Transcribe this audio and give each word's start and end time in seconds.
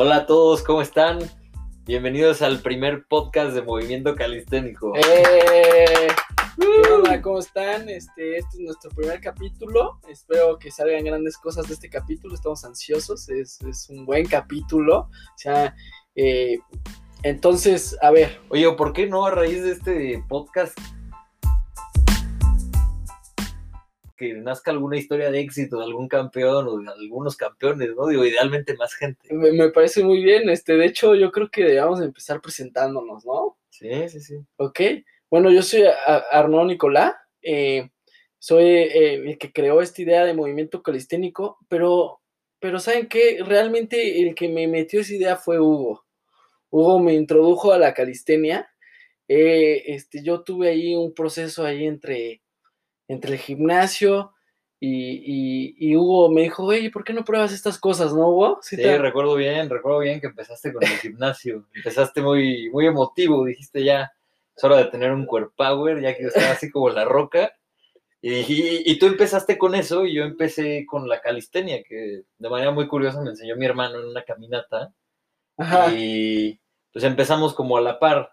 Hola 0.00 0.18
a 0.18 0.26
todos, 0.26 0.62
¿cómo 0.62 0.80
están? 0.80 1.18
Bienvenidos 1.84 2.40
al 2.40 2.60
primer 2.62 3.08
podcast 3.08 3.52
de 3.52 3.62
Movimiento 3.62 4.14
Calisténico. 4.14 4.92
¡Eh! 4.94 6.06
¿Qué 6.56 6.92
onda? 6.92 7.20
¿Cómo 7.20 7.40
están? 7.40 7.88
Este, 7.88 8.36
este 8.36 8.58
es 8.58 8.60
nuestro 8.60 8.90
primer 8.90 9.20
capítulo. 9.20 9.98
Espero 10.08 10.56
que 10.56 10.70
salgan 10.70 11.02
grandes 11.02 11.36
cosas 11.36 11.66
de 11.66 11.74
este 11.74 11.90
capítulo. 11.90 12.36
Estamos 12.36 12.64
ansiosos. 12.64 13.28
Es, 13.28 13.60
es 13.62 13.90
un 13.90 14.06
buen 14.06 14.24
capítulo. 14.26 14.98
O 15.00 15.10
sea, 15.34 15.74
eh, 16.14 16.60
entonces, 17.24 17.98
a 18.00 18.12
ver. 18.12 18.38
Oye, 18.50 18.70
¿por 18.74 18.92
qué 18.92 19.08
no 19.08 19.26
a 19.26 19.32
raíz 19.32 19.64
de 19.64 19.72
este 19.72 20.24
podcast 20.28 20.78
que 24.18 24.34
nazca 24.34 24.70
alguna 24.72 24.98
historia 24.98 25.30
de 25.30 25.40
éxito 25.40 25.78
de 25.78 25.84
algún 25.86 26.08
campeón 26.08 26.68
o 26.68 26.78
de 26.78 26.90
algunos 26.90 27.36
campeones, 27.36 27.90
¿no? 27.96 28.06
Digo, 28.08 28.24
idealmente 28.26 28.74
más 28.76 28.94
gente. 28.94 29.32
Me, 29.32 29.52
me 29.52 29.70
parece 29.70 30.04
muy 30.04 30.22
bien. 30.22 30.50
Este, 30.50 30.76
de 30.76 30.86
hecho, 30.86 31.14
yo 31.14 31.30
creo 31.32 31.50
que 31.50 31.64
debemos 31.64 32.00
empezar 32.02 32.40
presentándonos, 32.42 33.24
¿no? 33.24 33.56
Sí, 33.70 34.08
sí, 34.08 34.20
sí. 34.20 34.36
Ok. 34.56 34.80
Bueno, 35.30 35.50
yo 35.50 35.62
soy 35.62 35.82
Ar- 35.84 36.24
Arnaud 36.32 36.66
Nicolás. 36.66 37.14
eh, 37.42 37.90
soy 38.40 38.64
eh, 38.66 39.14
el 39.14 39.38
que 39.38 39.52
creó 39.52 39.80
esta 39.82 40.00
idea 40.02 40.24
de 40.24 40.34
movimiento 40.34 40.82
calisténico, 40.82 41.58
pero, 41.68 42.20
pero 42.60 42.78
¿saben 42.78 43.08
qué? 43.08 43.38
Realmente 43.44 44.22
el 44.22 44.34
que 44.34 44.48
me 44.48 44.68
metió 44.68 45.00
esa 45.00 45.14
idea 45.14 45.36
fue 45.36 45.58
Hugo. 45.60 46.04
Hugo 46.70 47.00
me 47.00 47.14
introdujo 47.14 47.72
a 47.72 47.78
la 47.78 47.94
calistenia. 47.94 48.70
Eh, 49.28 49.84
este, 49.94 50.22
yo 50.22 50.42
tuve 50.42 50.68
ahí 50.70 50.94
un 50.96 51.14
proceso 51.14 51.64
ahí 51.64 51.84
entre, 51.86 52.42
entre 53.08 53.32
el 53.32 53.38
gimnasio 53.38 54.32
y, 54.80 54.88
y- 54.90 55.76
y 55.78 55.96
Hugo 55.96 56.30
me 56.30 56.42
dijo, 56.42 56.64
oye, 56.64 56.90
¿por 56.90 57.02
qué 57.02 57.12
no 57.12 57.24
pruebas 57.24 57.52
estas 57.52 57.78
cosas, 57.78 58.12
no, 58.14 58.28
Hugo? 58.28 58.58
Sí, 58.62 58.76
te- 58.76 58.98
recuerdo 58.98 59.34
bien, 59.34 59.68
recuerdo 59.68 59.98
bien 60.00 60.20
que 60.20 60.28
empezaste 60.28 60.72
con 60.72 60.84
el 60.84 60.88
gimnasio. 61.00 61.66
Empezaste 61.74 62.22
muy, 62.22 62.70
muy 62.70 62.86
emotivo, 62.86 63.44
dijiste 63.44 63.82
ya, 63.82 64.12
es 64.56 64.62
hora 64.64 64.76
de 64.76 64.84
tener 64.86 65.10
un 65.12 65.26
core 65.26 65.48
power, 65.56 66.00
ya 66.00 66.14
que 66.16 66.22
yo 66.22 66.28
estaba 66.28 66.52
así 66.52 66.70
como 66.70 66.90
la 66.90 67.04
roca. 67.04 67.52
Y, 68.20 68.34
y- 68.34 68.82
y 68.84 68.98
tú 68.98 69.06
empezaste 69.06 69.58
con 69.58 69.74
eso 69.74 70.04
y 70.04 70.14
yo 70.14 70.24
empecé 70.24 70.84
con 70.86 71.08
la 71.08 71.20
calistenia, 71.20 71.82
que 71.82 72.22
de 72.38 72.48
manera 72.50 72.70
muy 72.72 72.86
curiosa 72.88 73.20
me 73.22 73.30
enseñó 73.30 73.56
mi 73.56 73.64
hermano 73.66 74.00
en 74.00 74.08
una 74.08 74.22
caminata. 74.24 74.92
Ajá. 75.56 75.92
Y 75.92 76.60
pues 76.92 77.04
empezamos 77.04 77.54
como 77.54 77.76
a 77.76 77.80
la 77.80 77.98
par. 77.98 78.32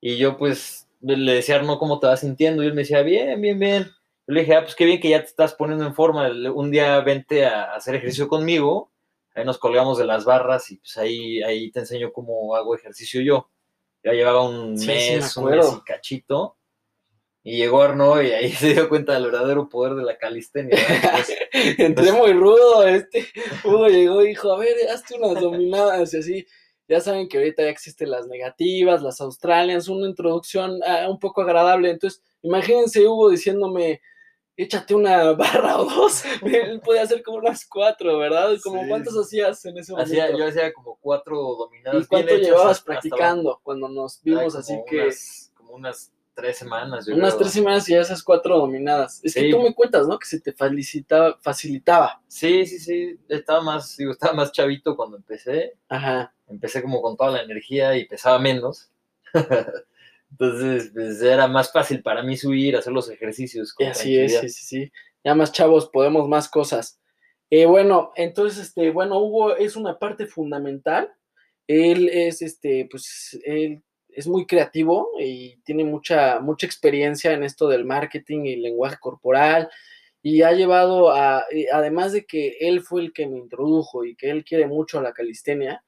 Y 0.00 0.16
yo 0.18 0.36
pues 0.36 0.88
le 1.00 1.32
decía, 1.32 1.56
Arno, 1.56 1.78
¿cómo 1.78 2.00
te 2.00 2.06
vas 2.06 2.20
sintiendo? 2.20 2.62
Y 2.62 2.66
él 2.66 2.74
me 2.74 2.82
decía, 2.82 3.02
bien, 3.02 3.40
bien, 3.40 3.58
bien. 3.58 3.90
Yo 4.30 4.34
le 4.34 4.42
dije, 4.42 4.54
ah, 4.54 4.62
pues 4.62 4.76
qué 4.76 4.84
bien 4.84 5.00
que 5.00 5.08
ya 5.08 5.18
te 5.18 5.26
estás 5.26 5.54
poniendo 5.54 5.84
en 5.84 5.92
forma. 5.92 6.30
Un 6.54 6.70
día 6.70 7.00
vente 7.00 7.44
a 7.44 7.74
hacer 7.74 7.96
ejercicio 7.96 8.28
conmigo. 8.28 8.92
Ahí 9.34 9.44
nos 9.44 9.58
colgamos 9.58 9.98
de 9.98 10.06
las 10.06 10.24
barras 10.24 10.70
y 10.70 10.76
pues 10.76 10.96
ahí, 10.98 11.42
ahí 11.42 11.72
te 11.72 11.80
enseño 11.80 12.12
cómo 12.12 12.54
hago 12.54 12.76
ejercicio 12.76 13.20
yo. 13.22 13.50
Ya 14.04 14.12
llevaba 14.12 14.48
un 14.48 14.78
Sí, 14.78 14.84
sí, 14.84 14.88
me 14.88 15.16
mes, 15.16 15.36
un 15.36 15.50
mes 15.50 15.66
y 15.76 15.80
cachito. 15.80 16.56
Y 17.42 17.56
llegó 17.56 17.82
Arno 17.82 18.22
y 18.22 18.30
ahí 18.30 18.52
se 18.52 18.74
dio 18.74 18.88
cuenta 18.88 19.14
del 19.14 19.24
verdadero 19.24 19.68
poder 19.68 19.96
de 19.96 20.04
la 20.04 20.16
calistenia. 20.16 20.78
Entonces, 20.78 21.36
Entré 21.78 22.12
muy 22.12 22.32
rudo, 22.32 22.86
este 22.86 23.26
Hugo 23.64 23.88
llegó 23.88 24.22
y 24.22 24.28
dijo, 24.28 24.52
a 24.52 24.60
ver, 24.60 24.76
hazte 24.94 25.16
unas 25.16 25.42
dominadas 25.42 26.14
y 26.14 26.18
así. 26.18 26.46
Ya 26.86 27.00
saben 27.00 27.28
que 27.28 27.38
ahorita 27.38 27.64
ya 27.64 27.70
existen 27.70 28.12
las 28.12 28.28
negativas, 28.28 29.02
las 29.02 29.20
australians, 29.20 29.88
una 29.88 30.06
introducción 30.06 30.78
ah, 30.86 31.08
un 31.10 31.18
poco 31.18 31.42
agradable. 31.42 31.90
Entonces, 31.90 32.22
imagínense 32.42 33.04
Hugo 33.04 33.30
diciéndome, 33.30 34.00
échate 34.62 34.94
una 34.94 35.32
barra 35.32 35.78
o 35.80 35.84
dos. 35.84 36.22
Él 36.42 36.80
podía 36.80 37.02
hacer 37.02 37.22
como 37.22 37.38
unas 37.38 37.66
cuatro, 37.66 38.18
¿verdad? 38.18 38.50
Como 38.62 38.82
Sí. 38.82 38.88
cuántos 38.88 39.16
hacías 39.16 39.64
en 39.64 39.78
ese 39.78 39.92
momento. 39.92 40.10
hacía, 40.12 40.36
yo 40.36 40.46
hacía 40.46 40.72
como 40.72 40.96
cuatro 41.00 41.36
dominadas. 41.58 42.04
¿Y 42.04 42.06
cuánto 42.06 42.34
llevabas 42.36 42.78
hasta- 42.78 42.92
hasta 42.92 43.08
practicando 43.08 43.60
cuando 43.62 43.88
nos 43.88 44.22
vimos 44.22 44.52
como 44.54 44.58
así 44.58 44.78
que... 44.88 45.02
Unas, 45.02 45.52
como 45.54 45.72
unas 45.74 46.12
tres 46.34 46.56
semanas. 46.58 47.06
yo 47.06 47.14
Unas 47.14 47.30
creo. 47.34 47.40
tres 47.40 47.52
semanas 47.52 47.88
y 47.88 47.94
esas 47.94 48.22
cuatro 48.22 48.56
dominadas. 48.58 49.20
Es 49.22 49.34
que 49.34 49.50
tú 49.50 49.60
me 49.60 49.74
cuentas, 49.74 50.06
¿no? 50.06 50.18
Que 50.18 50.26
se 50.26 50.40
te 50.40 50.52
facilitaba, 50.52 51.38
facilitaba. 51.42 52.22
Sí, 52.28 52.64
sí, 52.66 52.78
sí. 52.78 53.18
Estaba 53.28 53.60
más, 53.60 53.96
digo, 53.98 54.12
estaba 54.12 54.32
más 54.32 54.50
chavito 54.52 54.96
cuando 54.96 55.16
empecé. 55.18 55.76
Ajá. 55.88 56.32
Empecé 56.48 56.80
como 56.82 57.02
con 57.02 57.16
toda 57.16 57.30
la 57.32 57.42
energía 57.42 57.94
y 57.96 58.06
pesaba 58.06 58.38
menos. 58.38 58.90
Entonces, 60.30 60.90
pues 60.94 61.20
era 61.22 61.48
más 61.48 61.72
fácil 61.72 62.02
para 62.02 62.22
mí 62.22 62.36
subir, 62.36 62.76
hacer 62.76 62.92
los 62.92 63.10
ejercicios. 63.10 63.74
Con 63.74 63.88
así 63.88 64.16
es, 64.16 64.40
sí, 64.40 64.48
sí, 64.48 64.64
sí. 64.64 64.92
Ya 65.24 65.34
más 65.34 65.52
chavos, 65.52 65.90
podemos 65.90 66.28
más 66.28 66.48
cosas. 66.48 67.00
Eh, 67.50 67.66
bueno, 67.66 68.12
entonces, 68.14 68.66
este, 68.68 68.90
bueno, 68.90 69.18
Hugo 69.18 69.56
es 69.56 69.76
una 69.76 69.98
parte 69.98 70.26
fundamental. 70.26 71.12
Él 71.66 72.08
es, 72.08 72.42
este, 72.42 72.86
pues, 72.90 73.38
él 73.44 73.82
es 74.08 74.26
muy 74.26 74.46
creativo 74.46 75.10
y 75.18 75.56
tiene 75.62 75.84
mucha, 75.84 76.40
mucha 76.40 76.66
experiencia 76.66 77.32
en 77.32 77.44
esto 77.44 77.68
del 77.68 77.84
marketing 77.84 78.44
y 78.44 78.56
lenguaje 78.56 78.96
corporal. 79.00 79.68
Y 80.22 80.42
ha 80.42 80.52
llevado 80.52 81.10
a, 81.10 81.44
y 81.50 81.66
además 81.68 82.12
de 82.12 82.24
que 82.24 82.56
él 82.60 82.82
fue 82.82 83.02
el 83.02 83.12
que 83.12 83.26
me 83.26 83.38
introdujo 83.38 84.04
y 84.04 84.14
que 84.16 84.30
él 84.30 84.44
quiere 84.44 84.66
mucho 84.66 84.98
a 84.98 85.02
la 85.02 85.12
calistenia, 85.12 85.82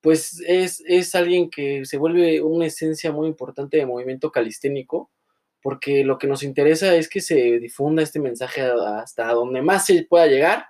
pues 0.00 0.42
es, 0.46 0.82
es 0.86 1.14
alguien 1.14 1.50
que 1.50 1.84
se 1.84 1.98
vuelve 1.98 2.42
una 2.42 2.66
esencia 2.66 3.12
muy 3.12 3.28
importante 3.28 3.76
de 3.76 3.86
movimiento 3.86 4.30
calisténico 4.30 5.10
porque 5.62 6.04
lo 6.04 6.18
que 6.18 6.26
nos 6.26 6.42
interesa 6.42 6.94
es 6.94 7.08
que 7.08 7.20
se 7.20 7.58
difunda 7.58 8.02
este 8.02 8.20
mensaje 8.20 8.62
hasta 8.62 9.32
donde 9.32 9.62
más 9.62 9.86
se 9.86 10.04
pueda 10.04 10.26
llegar 10.26 10.66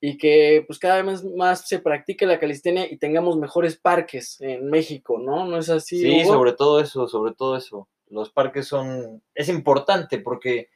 y 0.00 0.16
que 0.16 0.64
pues 0.66 0.78
cada 0.78 1.02
vez 1.02 1.24
más 1.24 1.68
se 1.68 1.78
practique 1.78 2.26
la 2.26 2.40
calistenia 2.40 2.90
y 2.90 2.96
tengamos 2.96 3.36
mejores 3.36 3.76
parques 3.76 4.40
en 4.40 4.68
México, 4.68 5.18
¿no? 5.18 5.46
¿No 5.46 5.58
es 5.58 5.68
así? 5.70 6.00
Sí, 6.00 6.22
Hugo? 6.22 6.34
sobre 6.34 6.52
todo 6.52 6.80
eso, 6.80 7.06
sobre 7.08 7.34
todo 7.34 7.56
eso. 7.56 7.88
Los 8.08 8.30
parques 8.30 8.66
son, 8.66 9.22
es 9.34 9.48
importante 9.48 10.18
porque 10.18 10.70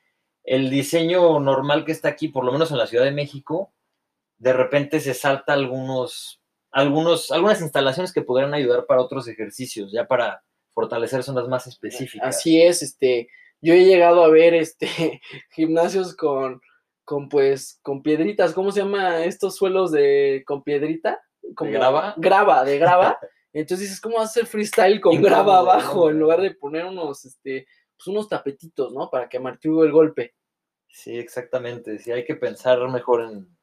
el 0.44 0.70
diseño 0.70 1.41
normal 1.41 1.84
que 1.84 1.92
está 1.92 2.08
aquí, 2.08 2.28
por 2.28 2.44
lo 2.44 2.53
menos 2.53 2.70
en 2.70 2.78
la 2.78 2.86
Ciudad 2.86 3.04
de 3.04 3.10
México, 3.10 3.72
de 4.38 4.53
repente 4.53 5.00
se 5.00 5.12
salta 5.12 5.54
algunos, 5.54 6.41
algunos, 6.76 7.31
algunas 7.31 7.62
instalaciones 7.62 8.12
que 8.12 8.20
podrían 8.20 8.53
ayudar 8.53 8.84
para 8.84 9.00
otros 9.00 9.26
ejercicios, 9.28 9.91
ya 9.92 10.06
para 10.06 10.44
fortalecer 10.75 11.22
zonas 11.22 11.48
más 11.48 11.66
específicas. 11.66 12.37
Así 12.37 12.60
es, 12.60 12.82
este, 12.82 13.28
yo 13.62 13.72
he 13.72 13.87
llegado 13.87 14.22
a 14.22 14.28
ver 14.28 14.53
este 14.53 15.22
gimnasios 15.54 16.15
con, 16.15 16.60
con 17.03 17.31
pues, 17.31 17.81
con 17.82 18.03
piedritas, 18.03 18.53
¿cómo 18.53 18.72
se 18.72 18.81
llama 18.81 19.25
estos 19.25 19.56
suelos 19.56 19.91
de 19.91 20.44
con 20.47 20.62
piedrita? 20.62 21.19
Como 21.54 21.70
grava? 21.70 22.12
Grava, 22.19 22.62
de 22.62 22.78
grava. 22.78 23.19
Entonces 23.54 23.88
dices, 23.88 24.00
¿cómo 24.03 24.20
hacer 24.20 24.44
freestyle 24.44 25.00
con 25.00 25.15
Incómodo, 25.15 25.31
grava 25.31 25.59
abajo 25.60 26.04
¿no? 26.04 26.10
en 26.10 26.19
lugar 26.19 26.42
de 26.42 26.50
poner 26.50 26.84
unos, 26.84 27.25
este, 27.25 27.66
pues 27.97 28.06
unos 28.09 28.28
tapetitos, 28.28 28.92
¿no? 28.92 29.09
Para 29.09 29.31
que 29.31 29.38
amortigue 29.38 29.81
el 29.81 29.92
golpe. 29.92 30.34
Sí, 30.88 31.16
exactamente. 31.16 31.98
Sí, 32.00 32.12
hay 32.12 32.26
que 32.26 32.34
pensar 32.34 32.86
mejor 32.91 33.22
en, 33.22 33.56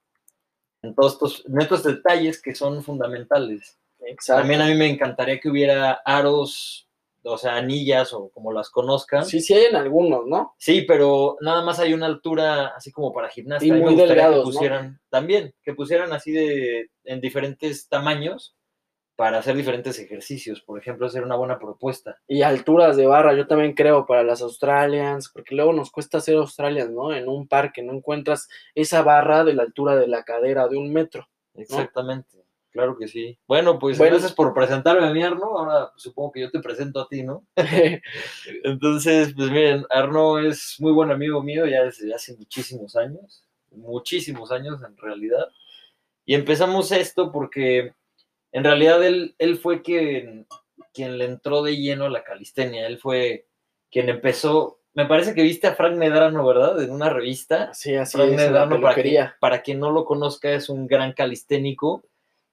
en 0.83 0.93
todos 0.93 1.13
estos, 1.13 1.43
en 1.47 1.61
estos 1.61 1.83
detalles 1.83 2.41
que 2.41 2.53
son 2.53 2.83
fundamentales. 2.83 3.79
Exacto. 4.05 4.41
También 4.41 4.61
a 4.61 4.67
mí 4.67 4.75
me 4.75 4.89
encantaría 4.89 5.39
que 5.39 5.49
hubiera 5.49 5.93
aros, 6.05 6.89
o 7.23 7.37
sea, 7.37 7.55
anillas 7.55 8.13
o 8.13 8.29
como 8.29 8.51
las 8.51 8.69
conozcan. 8.69 9.25
Sí, 9.25 9.39
sí 9.39 9.53
hay 9.53 9.65
en 9.65 9.77
algunos, 9.77 10.27
¿no? 10.27 10.53
Sí, 10.59 10.83
pero 10.87 11.37
nada 11.39 11.63
más 11.63 11.79
hay 11.79 11.93
una 11.93 12.05
altura 12.05 12.73
así 12.75 12.91
como 12.91 13.13
para 13.13 13.29
gimnasta. 13.29 13.65
Y 13.65 13.71
muy 13.71 13.95
delgados, 13.95 14.35
que 14.35 14.39
¿no? 14.39 14.43
pusieran 14.43 15.01
también, 15.09 15.55
que 15.63 15.73
pusieran 15.73 16.11
así 16.11 16.31
de 16.31 16.89
en 17.05 17.21
diferentes 17.21 17.87
tamaños 17.87 18.55
para 19.23 19.37
hacer 19.37 19.55
diferentes 19.55 19.97
ejercicios. 19.99 20.59
Por 20.59 20.77
ejemplo, 20.77 21.07
hacer 21.07 21.23
una 21.23 21.37
buena 21.37 21.57
propuesta. 21.57 22.19
Y 22.27 22.41
alturas 22.41 22.97
de 22.97 23.05
barra, 23.05 23.33
yo 23.33 23.47
también 23.47 23.71
creo, 23.71 24.05
para 24.05 24.21
las 24.21 24.41
Australians, 24.41 25.29
porque 25.33 25.55
luego 25.55 25.71
nos 25.71 25.91
cuesta 25.91 26.17
hacer 26.17 26.35
Australians, 26.35 26.91
¿no? 26.91 27.13
En 27.13 27.29
un 27.29 27.47
parque 27.47 27.81
no 27.81 27.93
encuentras 27.93 28.49
esa 28.75 29.01
barra 29.01 29.45
de 29.45 29.53
la 29.53 29.63
altura 29.63 29.95
de 29.95 30.09
la 30.09 30.25
cadera 30.25 30.67
de 30.67 30.75
un 30.75 30.91
metro. 30.91 31.29
Exactamente. 31.53 32.43
Claro 32.71 32.97
que 32.97 33.07
sí. 33.07 33.39
Bueno, 33.47 33.79
pues 33.79 33.97
Bueno. 33.97 34.11
gracias 34.11 34.33
por 34.33 34.53
presentarme 34.53 35.07
a 35.07 35.13
mí, 35.13 35.23
Arno. 35.23 35.57
Ahora 35.57 35.93
supongo 35.95 36.33
que 36.33 36.41
yo 36.41 36.51
te 36.51 36.59
presento 36.59 36.99
a 36.99 37.07
ti, 37.07 37.23
¿no? 37.23 37.47
Entonces, 38.65 39.33
pues 39.37 39.49
miren, 39.51 39.85
Arno 39.89 40.37
es 40.37 40.75
muy 40.79 40.91
buen 40.91 41.11
amigo 41.11 41.41
mío 41.41 41.65
ya 41.65 41.85
desde 41.85 42.13
hace 42.13 42.35
muchísimos 42.35 42.97
años, 42.97 43.45
muchísimos 43.71 44.51
años 44.51 44.83
en 44.83 44.97
realidad. 44.97 45.47
Y 46.25 46.35
empezamos 46.35 46.91
esto 46.91 47.31
porque 47.31 47.93
en 48.53 48.63
realidad 48.63 49.03
él, 49.03 49.35
él 49.39 49.57
fue 49.57 49.81
quien, 49.81 50.47
quien 50.93 51.17
le 51.17 51.25
entró 51.25 51.63
de 51.63 51.75
lleno 51.75 52.05
a 52.05 52.09
la 52.09 52.23
calistenia. 52.23 52.87
Él 52.87 52.99
fue 52.99 53.47
quien 53.91 54.09
empezó, 54.09 54.79
me 54.93 55.07
parece 55.07 55.33
que 55.33 55.41
viste 55.41 55.67
a 55.67 55.75
Frank 55.75 55.95
Medrano, 55.95 56.45
¿verdad? 56.45 56.81
En 56.81 56.91
una 56.91 57.09
revista. 57.09 57.73
Sí, 57.73 57.95
así 57.95 58.15
Frank 58.15 58.29
es, 58.29 58.37
Medrano, 58.37 58.79
para, 58.79 58.93
quien, 58.93 59.03
peluquería. 59.03 59.37
para 59.39 59.61
quien 59.63 59.79
no 59.79 59.91
lo 59.91 60.05
conozca, 60.05 60.51
es 60.51 60.69
un 60.69 60.87
gran 60.87 61.13
calisténico 61.13 62.05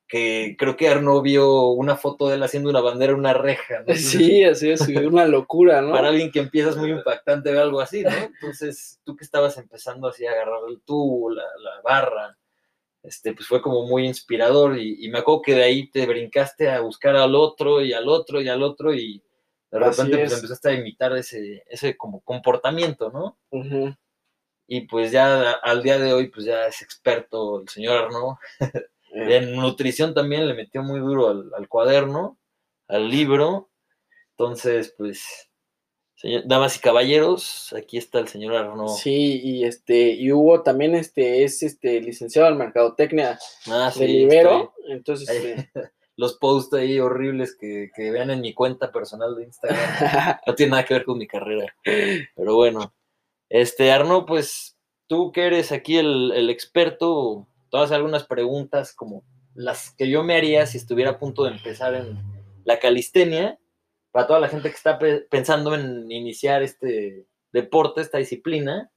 que 0.08 0.56
creo 0.58 0.76
que 0.76 0.88
Arno 0.88 1.22
vio 1.22 1.68
una 1.68 1.96
foto 1.96 2.28
de 2.28 2.34
él 2.34 2.42
haciendo 2.42 2.68
una 2.68 2.80
bandera 2.80 3.12
en 3.12 3.18
una 3.20 3.32
reja. 3.32 3.84
Sí, 3.94 4.42
así 4.42 4.70
es, 4.70 4.88
una 4.88 5.26
locura, 5.26 5.82
¿no? 5.82 5.92
para 5.92 6.08
alguien 6.08 6.32
que 6.32 6.40
empieza 6.40 6.70
es 6.70 6.76
muy 6.76 6.90
impactante 6.90 7.52
ver 7.52 7.60
algo 7.60 7.80
así, 7.80 8.02
¿no? 8.02 8.10
Entonces, 8.10 9.00
tú 9.04 9.14
que 9.16 9.24
estabas 9.24 9.56
empezando 9.56 10.08
así 10.08 10.26
a 10.26 10.32
agarrar 10.32 10.62
el 10.68 10.80
tubo, 10.80 11.30
la, 11.30 11.44
la 11.62 11.80
barra, 11.84 12.36
este, 13.02 13.32
pues 13.32 13.46
fue 13.46 13.62
como 13.62 13.86
muy 13.86 14.06
inspirador 14.06 14.78
y, 14.78 15.08
me 15.08 15.18
acuerdo 15.18 15.42
que 15.42 15.54
de 15.54 15.62
ahí 15.62 15.90
te 15.90 16.06
brincaste 16.06 16.70
a 16.70 16.80
buscar 16.80 17.16
al 17.16 17.34
otro 17.34 17.80
y 17.80 17.92
al 17.92 18.08
otro 18.08 18.40
y 18.40 18.48
al 18.48 18.62
otro 18.62 18.94
y 18.94 19.22
de 19.70 19.78
repente 19.78 20.18
pues, 20.18 20.32
empezaste 20.34 20.68
a 20.68 20.74
imitar 20.74 21.16
ese, 21.16 21.64
ese 21.68 21.96
como 21.96 22.20
comportamiento, 22.20 23.10
¿no? 23.10 23.38
Y 24.66 24.82
pues 24.82 25.12
ya 25.12 25.52
al 25.52 25.82
día 25.82 25.98
de 25.98 26.12
hoy 26.12 26.28
pues 26.28 26.44
ya 26.44 26.66
es 26.66 26.82
experto 26.82 27.60
el 27.60 27.68
señor 27.68 28.04
Arno. 28.04 28.38
Eh. 29.12 29.38
en 29.38 29.56
nutrición 29.56 30.14
también 30.14 30.46
le 30.46 30.54
metió 30.54 30.84
muy 30.84 31.00
duro 31.00 31.30
al 31.56 31.68
cuaderno, 31.68 32.38
al 32.86 33.10
libro. 33.10 33.68
Entonces, 34.36 34.94
pues 34.96 35.49
damas 36.44 36.76
y 36.76 36.80
caballeros, 36.80 37.74
aquí 37.76 37.96
está 37.96 38.18
el 38.18 38.28
señor 38.28 38.54
Arno. 38.54 38.88
Sí, 38.88 39.40
y 39.42 39.64
este, 39.64 40.12
y 40.12 40.30
Hugo 40.32 40.62
también 40.62 40.94
este, 40.94 41.44
es 41.44 41.62
este 41.62 42.00
licenciado 42.00 42.48
en 42.48 42.58
mercadotecnia 42.58 43.38
ah, 43.68 43.92
de 43.96 44.06
Libero. 44.06 44.74
Entonces, 44.88 45.28
este, 45.28 45.70
los 46.16 46.34
posts 46.34 46.74
ahí 46.74 46.98
horribles 46.98 47.56
que, 47.56 47.90
vean 47.96 48.30
en 48.30 48.42
mi 48.42 48.52
cuenta 48.52 48.92
personal 48.92 49.34
de 49.34 49.44
Instagram. 49.44 50.40
no 50.46 50.54
tiene 50.54 50.70
nada 50.70 50.84
que 50.84 50.94
ver 50.94 51.04
con 51.04 51.18
mi 51.18 51.26
carrera. 51.26 51.74
Pero 51.82 52.54
bueno. 52.54 52.92
Este, 53.48 53.90
Arno, 53.90 54.26
pues, 54.26 54.76
tú 55.06 55.32
que 55.32 55.46
eres 55.46 55.72
aquí 55.72 55.96
el, 55.96 56.32
el 56.32 56.50
experto, 56.50 57.48
todas 57.68 57.90
algunas 57.92 58.24
preguntas 58.24 58.94
como 58.94 59.24
las 59.54 59.90
que 59.94 60.08
yo 60.08 60.22
me 60.22 60.36
haría 60.36 60.66
si 60.66 60.78
estuviera 60.78 61.12
a 61.12 61.18
punto 61.18 61.44
de 61.44 61.50
empezar 61.50 61.94
en 61.94 62.18
la 62.64 62.78
calistenia 62.78 63.58
para 64.12 64.26
toda 64.26 64.40
la 64.40 64.48
gente 64.48 64.68
que 64.68 64.76
está 64.76 64.98
pensando 65.30 65.74
en 65.74 66.10
iniciar 66.10 66.62
este 66.62 67.26
deporte, 67.52 68.00
esta 68.00 68.18
disciplina, 68.18 68.90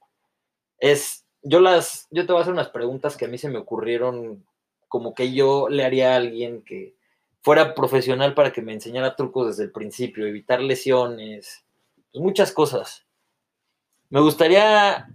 es, 0.78 1.24
yo 1.42 1.60
las, 1.60 2.08
yo 2.10 2.26
te 2.26 2.32
voy 2.32 2.40
a 2.40 2.42
hacer 2.42 2.52
unas 2.52 2.68
preguntas 2.68 3.16
que 3.16 3.26
a 3.26 3.28
mí 3.28 3.38
se 3.38 3.48
me 3.48 3.58
ocurrieron 3.58 4.44
como 4.88 5.14
que 5.14 5.32
yo 5.32 5.68
le 5.68 5.84
haría 5.84 6.12
a 6.12 6.16
alguien 6.16 6.62
que 6.62 6.94
fuera 7.42 7.74
profesional 7.74 8.34
para 8.34 8.52
que 8.52 8.62
me 8.62 8.72
enseñara 8.72 9.16
trucos 9.16 9.48
desde 9.48 9.64
el 9.64 9.72
principio, 9.72 10.26
evitar 10.26 10.60
lesiones, 10.60 11.64
pues 12.10 12.22
muchas 12.22 12.52
cosas. 12.52 13.04
Me 14.08 14.20
gustaría 14.20 15.08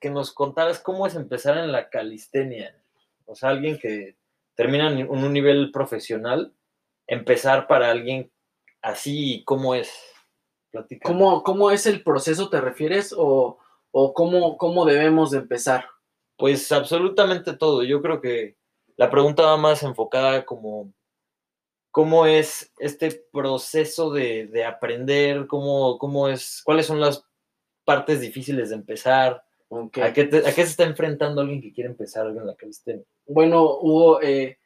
que 0.00 0.10
nos 0.10 0.32
contaras 0.32 0.80
cómo 0.80 1.06
es 1.06 1.14
empezar 1.14 1.56
en 1.56 1.72
la 1.72 1.88
calistenia. 1.88 2.76
O 3.24 3.34
sea, 3.34 3.50
alguien 3.50 3.78
que 3.78 4.16
termina 4.54 4.90
en 4.90 5.08
un 5.08 5.32
nivel 5.32 5.70
profesional, 5.70 6.52
empezar 7.06 7.66
para 7.66 7.90
alguien 7.90 8.30
así 8.82 9.42
cómo 9.44 9.74
es. 9.74 9.90
¿Cómo, 11.02 11.42
¿Cómo, 11.42 11.70
es 11.70 11.86
el 11.86 12.02
proceso, 12.02 12.48
te 12.48 12.60
refieres? 12.60 13.14
¿O, 13.16 13.58
o 13.90 14.14
cómo, 14.14 14.56
cómo, 14.56 14.84
debemos 14.84 15.30
de 15.30 15.38
empezar? 15.38 15.86
Pues 16.36 16.70
absolutamente 16.72 17.54
todo. 17.54 17.82
Yo 17.84 18.00
creo 18.00 18.20
que 18.20 18.56
la 18.96 19.10
pregunta 19.10 19.42
va 19.42 19.56
más 19.56 19.82
enfocada 19.82 20.44
como 20.44 20.92
cómo 21.92 22.26
es 22.26 22.72
este 22.78 23.10
proceso 23.32 24.10
de, 24.10 24.64
aprender, 24.66 25.46
cómo, 25.46 25.98
cómo, 25.98 26.28
es, 26.28 26.62
cuáles 26.64 26.86
son 26.86 27.00
las 27.00 27.24
partes 27.84 28.20
difíciles 28.20 28.70
de 28.70 28.76
empezar. 28.76 29.44
¿A, 30.02 30.12
qué 30.12 30.28
se 30.30 30.62
está 30.62 30.84
enfrentando 30.84 31.40
alguien 31.40 31.62
que 31.62 31.72
quiere 31.72 31.90
empezar 31.90 32.26
en 32.26 32.46
la 32.46 32.54
calistenia? 32.54 33.04
Bueno, 33.26 33.78
Hugo, 33.78 34.20
eh, 34.20 34.58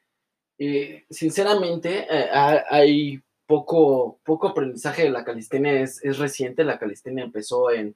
eh, 0.57 1.05
sinceramente, 1.09 2.07
eh, 2.09 2.29
hay 2.69 3.21
poco, 3.47 4.19
poco 4.23 4.49
aprendizaje 4.49 5.03
de 5.03 5.09
la 5.09 5.23
calistenia 5.23 5.81
es, 5.81 6.17
reciente. 6.19 6.63
La 6.63 6.77
calistenia 6.77 7.23
empezó 7.23 7.71
en, 7.71 7.95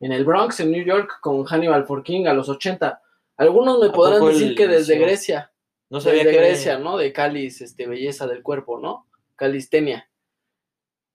en, 0.00 0.12
el 0.12 0.24
Bronx, 0.24 0.60
en 0.60 0.72
New 0.72 0.84
York, 0.84 1.20
con 1.20 1.44
Hannibal 1.44 1.86
King 2.04 2.26
a 2.26 2.34
los 2.34 2.48
80. 2.48 3.00
Algunos 3.38 3.78
me 3.78 3.90
podrán 3.90 4.26
decir 4.26 4.54
que 4.54 4.66
desde 4.66 4.98
Grecia. 4.98 5.52
No 5.88 6.00
sabía 6.00 6.24
desde 6.24 6.36
Grecia, 6.36 6.78
¿no? 6.78 6.98
De 6.98 7.12
Calis, 7.12 7.62
este, 7.62 7.86
belleza 7.86 8.26
del 8.26 8.42
cuerpo, 8.42 8.78
¿no? 8.78 9.06
Calistenia. 9.36 10.10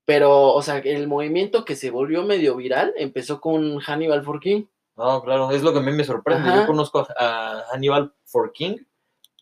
Pero, 0.06 0.54
o 0.54 0.62
sea, 0.62 0.78
el 0.80 1.08
movimiento 1.08 1.64
que 1.64 1.76
se 1.76 1.92
volvió 1.92 2.24
medio 2.24 2.56
viral 2.56 2.94
empezó 2.98 3.40
con 3.40 3.80
Hannibal 3.80 4.24
King. 4.42 4.66
No, 4.96 5.22
claro, 5.22 5.52
es 5.52 5.62
lo 5.62 5.74
que 5.74 5.80
a 5.80 5.82
mí 5.82 5.92
me 5.92 6.04
sorprende. 6.04 6.50
Yo 6.56 6.66
conozco 6.66 7.08
a 7.18 7.64
Hannibal 7.72 8.14
King 8.54 8.78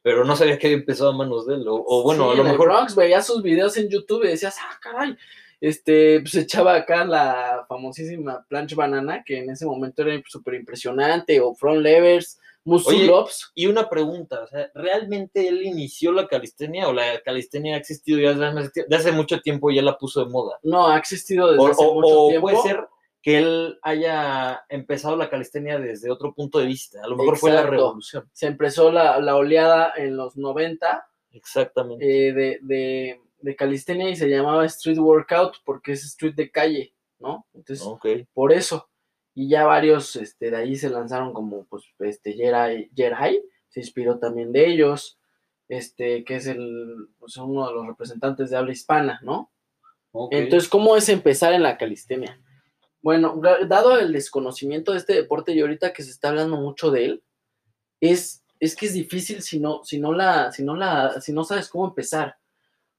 pero 0.01 0.25
no 0.25 0.35
sabía 0.35 0.57
que 0.57 0.67
había 0.67 0.79
empezado 0.79 1.11
a 1.11 1.17
manos 1.17 1.45
de 1.45 1.55
él. 1.55 1.65
O, 1.67 2.03
bueno, 2.03 2.31
a 2.31 2.35
lo 2.35 2.43
mejor. 2.43 2.69
Bronx 2.69 2.95
veía 2.95 3.21
sus 3.21 3.41
videos 3.43 3.77
en 3.77 3.89
YouTube 3.89 4.23
y 4.23 4.29
decías, 4.29 4.57
ah, 4.59 4.77
caray. 4.81 5.15
Este, 5.59 6.21
pues 6.21 6.33
echaba 6.33 6.75
acá 6.75 7.05
la 7.05 7.65
famosísima 7.67 8.43
planche 8.47 8.75
banana, 8.75 9.23
que 9.23 9.37
en 9.37 9.49
ese 9.51 9.65
momento 9.65 10.01
era 10.01 10.19
súper 10.25 10.55
impresionante, 10.55 11.39
o 11.39 11.53
front 11.53 11.81
levers, 11.81 12.39
muscle 12.63 13.11
ups. 13.11 13.51
Y 13.53 13.67
una 13.67 13.87
pregunta, 13.87 14.41
o 14.43 14.47
sea, 14.47 14.71
¿realmente 14.73 15.47
él 15.47 15.61
inició 15.61 16.11
la 16.11 16.27
calistenia 16.27 16.87
o 16.87 16.93
la 16.93 17.21
calistenia 17.21 17.75
ha 17.75 17.77
existido 17.77 18.19
ya 18.19 18.33
desde, 18.33 18.95
hace 18.95 19.11
mucho 19.11 19.39
tiempo 19.39 19.69
y 19.69 19.75
ya 19.75 19.83
la 19.83 19.99
puso 19.99 20.25
de 20.25 20.31
moda? 20.31 20.57
No, 20.63 20.87
ha 20.87 20.97
existido 20.97 21.51
desde 21.51 21.71
hace 21.71 21.85
mucho 21.85 22.27
tiempo. 22.29 22.41
puede 22.41 22.61
ser 22.63 22.87
que 23.21 23.37
él 23.37 23.79
haya 23.83 24.65
empezado 24.67 25.15
la 25.15 25.29
calistenia 25.29 25.79
desde 25.79 26.09
otro 26.09 26.33
punto 26.33 26.57
de 26.59 26.65
vista. 26.65 27.01
A 27.03 27.07
lo 27.07 27.15
mejor 27.15 27.37
fue 27.37 27.51
la 27.51 27.63
revolución. 27.63 28.27
Se 28.33 28.47
empezó 28.47 28.91
la, 28.91 29.35
oleada 29.35 29.93
en 29.95 30.17
los 30.17 30.37
90. 30.37 31.07
Exactamente. 31.31 32.03
Eh, 32.03 32.33
de, 32.33 33.19
de, 33.39 33.55
calistenia 33.55 34.09
y 34.09 34.15
se 34.15 34.27
llamaba 34.27 34.65
street 34.65 34.97
workout 34.97 35.57
porque 35.63 35.91
es 35.91 36.03
street 36.03 36.35
de 36.35 36.49
calle, 36.49 36.93
¿no? 37.19 37.45
Entonces, 37.53 37.87
por 38.33 38.51
eso. 38.51 38.89
Y 39.33 39.47
ya 39.47 39.65
varios 39.65 40.15
este, 40.15 40.51
de 40.51 40.57
ahí 40.57 40.75
se 40.75 40.89
lanzaron 40.89 41.31
como, 41.31 41.65
pues, 41.65 41.83
este, 41.99 42.33
Jerai, 42.33 42.89
se 43.69 43.79
inspiró 43.79 44.19
también 44.19 44.51
de 44.51 44.67
ellos, 44.67 45.19
este, 45.69 46.25
que 46.25 46.35
es 46.35 46.47
el, 46.47 47.07
pues, 47.17 47.37
uno 47.37 47.67
de 47.67 47.73
los 47.73 47.87
representantes 47.87 48.49
de 48.49 48.57
habla 48.57 48.73
hispana, 48.73 49.19
¿no? 49.23 49.51
Entonces, 50.31 50.67
¿cómo 50.67 50.97
es 50.97 51.07
empezar 51.07 51.53
en 51.53 51.63
la 51.63 51.77
calistenia? 51.77 52.37
Bueno, 53.01 53.41
dado 53.67 53.97
el 53.99 54.13
desconocimiento 54.13 54.91
de 54.91 54.99
este 54.99 55.13
deporte 55.13 55.53
y 55.53 55.61
ahorita 55.61 55.91
que 55.91 56.03
se 56.03 56.11
está 56.11 56.29
hablando 56.29 56.57
mucho 56.57 56.91
de 56.91 57.05
él, 57.05 57.23
es, 57.99 58.43
es 58.59 58.75
que 58.75 58.85
es 58.85 58.93
difícil 58.93 59.41
si 59.41 59.59
no, 59.59 59.83
si 59.83 59.99
no 59.99 60.13
la, 60.13 60.51
si 60.51 60.63
no 60.63 60.75
la, 60.75 61.19
si 61.21 61.33
no 61.33 61.43
sabes 61.43 61.67
cómo 61.67 61.87
empezar. 61.87 62.37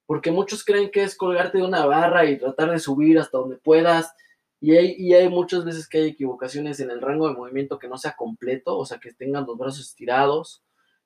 Porque 0.06 0.32
muchos 0.32 0.64
creen 0.64 0.90
que 0.90 1.04
es 1.04 1.16
colgarte 1.16 1.58
de 1.58 1.64
una 1.64 1.87
barra 1.87 2.25
y 2.25 2.38
tratar 2.38 2.70
de 2.70 2.78
subir 2.78 3.19
hasta 3.19 3.38
donde 3.38 3.56
puedas. 3.56 4.12
Y 4.60 4.76
hay, 4.76 4.94
y 4.99 5.14
hay 5.14 5.28
muchas 5.28 5.64
veces 5.64 5.88
que 5.88 5.99
hay 5.99 6.08
equivocaciones 6.08 6.81
en 6.81 6.90
el 6.90 7.00
rango 7.00 7.28
de 7.28 7.34
movimiento 7.34 7.78
que 7.78 7.88
no 7.88 7.99
sea 7.99 8.14
completo, 8.16 8.76
o 8.78 8.84
sea, 8.84 8.99
que 8.99 9.12
tengan 9.12 9.46
los 9.46 9.56
brazos 9.56 9.80
estirados. 9.80 10.62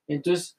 Entonces, 0.06 0.58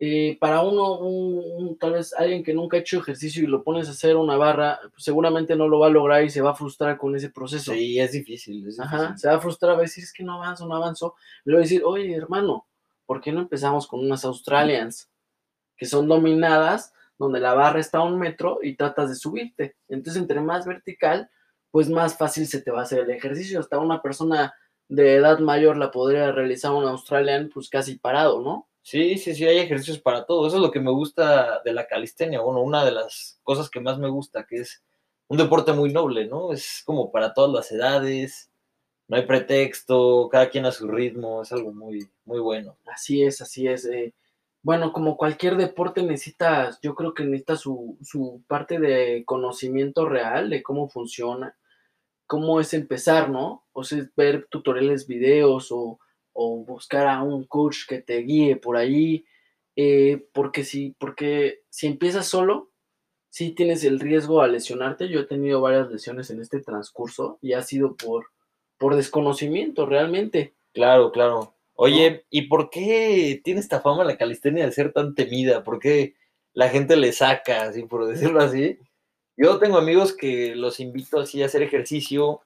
eh, 0.00 0.38
para 0.40 0.62
uno, 0.62 0.98
un, 0.98 1.76
tal 1.76 1.94
vez 1.94 2.14
alguien 2.14 2.44
que 2.44 2.54
nunca 2.54 2.76
ha 2.76 2.80
hecho 2.80 2.98
ejercicio 2.98 3.42
y 3.42 3.48
lo 3.48 3.64
pones 3.64 3.88
a 3.88 3.90
hacer 3.90 4.16
una 4.16 4.36
barra, 4.36 4.78
pues 4.90 5.02
seguramente 5.02 5.56
no 5.56 5.66
lo 5.66 5.80
va 5.80 5.88
a 5.88 5.90
lograr 5.90 6.22
y 6.22 6.30
se 6.30 6.40
va 6.40 6.50
a 6.50 6.54
frustrar 6.54 6.96
con 6.96 7.16
ese 7.16 7.30
proceso. 7.30 7.72
Sí, 7.72 7.98
es 7.98 8.12
difícil. 8.12 8.68
Ajá, 8.78 9.16
se 9.16 9.28
va 9.28 9.34
a 9.34 9.40
frustrar, 9.40 9.72
va 9.72 9.78
a 9.78 9.82
decir, 9.82 10.04
es 10.04 10.12
que 10.12 10.22
no 10.22 10.34
avanzo, 10.34 10.66
no 10.66 10.76
avanzo. 10.76 11.16
Y 11.44 11.50
luego 11.50 11.62
decir, 11.62 11.82
oye, 11.84 12.14
hermano, 12.14 12.66
¿por 13.06 13.20
qué 13.20 13.32
no 13.32 13.40
empezamos 13.40 13.88
con 13.88 14.00
unas 14.00 14.24
Australians? 14.24 15.10
Que 15.76 15.86
son 15.86 16.06
dominadas, 16.06 16.92
donde 17.18 17.40
la 17.40 17.54
barra 17.54 17.80
está 17.80 17.98
a 17.98 18.04
un 18.04 18.20
metro 18.20 18.60
y 18.62 18.76
tratas 18.76 19.08
de 19.08 19.16
subirte. 19.16 19.74
Entonces, 19.88 20.22
entre 20.22 20.40
más 20.40 20.64
vertical, 20.64 21.28
pues 21.72 21.90
más 21.90 22.16
fácil 22.16 22.46
se 22.46 22.62
te 22.62 22.70
va 22.70 22.80
a 22.80 22.82
hacer 22.84 23.00
el 23.00 23.10
ejercicio. 23.10 23.58
Hasta 23.58 23.80
una 23.80 24.00
persona 24.00 24.54
de 24.86 25.16
edad 25.16 25.40
mayor 25.40 25.76
la 25.76 25.90
podría 25.90 26.30
realizar 26.30 26.70
un 26.70 26.84
Australian, 26.84 27.50
pues 27.52 27.68
casi 27.68 27.98
parado, 27.98 28.40
¿no? 28.40 28.68
Sí, 28.90 29.18
sí, 29.18 29.34
sí, 29.34 29.44
hay 29.44 29.58
ejercicios 29.58 29.98
para 29.98 30.24
todo. 30.24 30.46
Eso 30.46 30.56
es 30.56 30.62
lo 30.62 30.70
que 30.70 30.80
me 30.80 30.90
gusta 30.90 31.60
de 31.62 31.74
la 31.74 31.86
calistenia. 31.86 32.40
Bueno, 32.40 32.62
una 32.62 32.86
de 32.86 32.92
las 32.92 33.38
cosas 33.42 33.68
que 33.68 33.80
más 33.80 33.98
me 33.98 34.08
gusta, 34.08 34.46
que 34.46 34.56
es 34.60 34.82
un 35.28 35.36
deporte 35.36 35.74
muy 35.74 35.92
noble, 35.92 36.26
¿no? 36.26 36.52
Es 36.52 36.82
como 36.86 37.12
para 37.12 37.34
todas 37.34 37.52
las 37.52 37.70
edades, 37.70 38.50
no 39.06 39.18
hay 39.18 39.26
pretexto, 39.26 40.30
cada 40.32 40.48
quien 40.48 40.64
a 40.64 40.72
su 40.72 40.88
ritmo, 40.88 41.42
es 41.42 41.52
algo 41.52 41.70
muy, 41.74 42.08
muy 42.24 42.40
bueno. 42.40 42.78
Así 42.86 43.22
es, 43.22 43.42
así 43.42 43.68
es. 43.68 43.84
Eh, 43.84 44.14
bueno, 44.62 44.90
como 44.94 45.18
cualquier 45.18 45.58
deporte 45.58 46.02
necesita, 46.02 46.70
yo 46.82 46.94
creo 46.94 47.12
que 47.12 47.24
necesita 47.24 47.56
su, 47.56 47.98
su 48.02 48.42
parte 48.48 48.78
de 48.78 49.22
conocimiento 49.26 50.08
real 50.08 50.48
de 50.48 50.62
cómo 50.62 50.88
funciona, 50.88 51.54
cómo 52.26 52.58
es 52.58 52.72
empezar, 52.72 53.28
¿no? 53.28 53.66
O 53.74 53.84
sea, 53.84 54.08
ver 54.16 54.46
tutoriales, 54.50 55.06
videos 55.06 55.68
o 55.72 56.00
o 56.40 56.64
buscar 56.64 57.08
a 57.08 57.20
un 57.20 57.42
coach 57.44 57.78
que 57.88 58.00
te 58.00 58.18
guíe 58.18 58.54
por 58.54 58.76
ahí, 58.76 59.24
eh, 59.74 60.24
porque, 60.32 60.62
si, 60.62 60.94
porque 61.00 61.62
si 61.68 61.88
empiezas 61.88 62.26
solo, 62.26 62.70
sí 63.28 63.50
tienes 63.50 63.82
el 63.82 63.98
riesgo 63.98 64.40
a 64.40 64.46
lesionarte. 64.46 65.08
Yo 65.08 65.18
he 65.18 65.26
tenido 65.26 65.60
varias 65.60 65.90
lesiones 65.90 66.30
en 66.30 66.40
este 66.40 66.60
transcurso 66.60 67.38
y 67.42 67.54
ha 67.54 67.62
sido 67.62 67.96
por, 67.96 68.26
por 68.78 68.94
desconocimiento 68.94 69.84
realmente. 69.84 70.54
Claro, 70.72 71.10
claro. 71.10 71.56
Oye, 71.74 72.24
¿y 72.30 72.42
por 72.42 72.70
qué 72.70 73.40
tiene 73.42 73.58
esta 73.58 73.80
fama 73.80 74.04
la 74.04 74.16
calistenia 74.16 74.64
de 74.64 74.70
ser 74.70 74.92
tan 74.92 75.16
temida? 75.16 75.64
¿Por 75.64 75.80
qué 75.80 76.14
la 76.52 76.68
gente 76.68 76.96
le 76.96 77.12
saca, 77.12 77.62
así 77.62 77.82
por 77.82 78.06
decirlo 78.06 78.40
así? 78.40 78.78
Yo 79.36 79.58
tengo 79.58 79.76
amigos 79.76 80.12
que 80.16 80.54
los 80.54 80.78
invito 80.78 81.18
así 81.18 81.42
a 81.42 81.46
hacer 81.46 81.62
ejercicio 81.62 82.42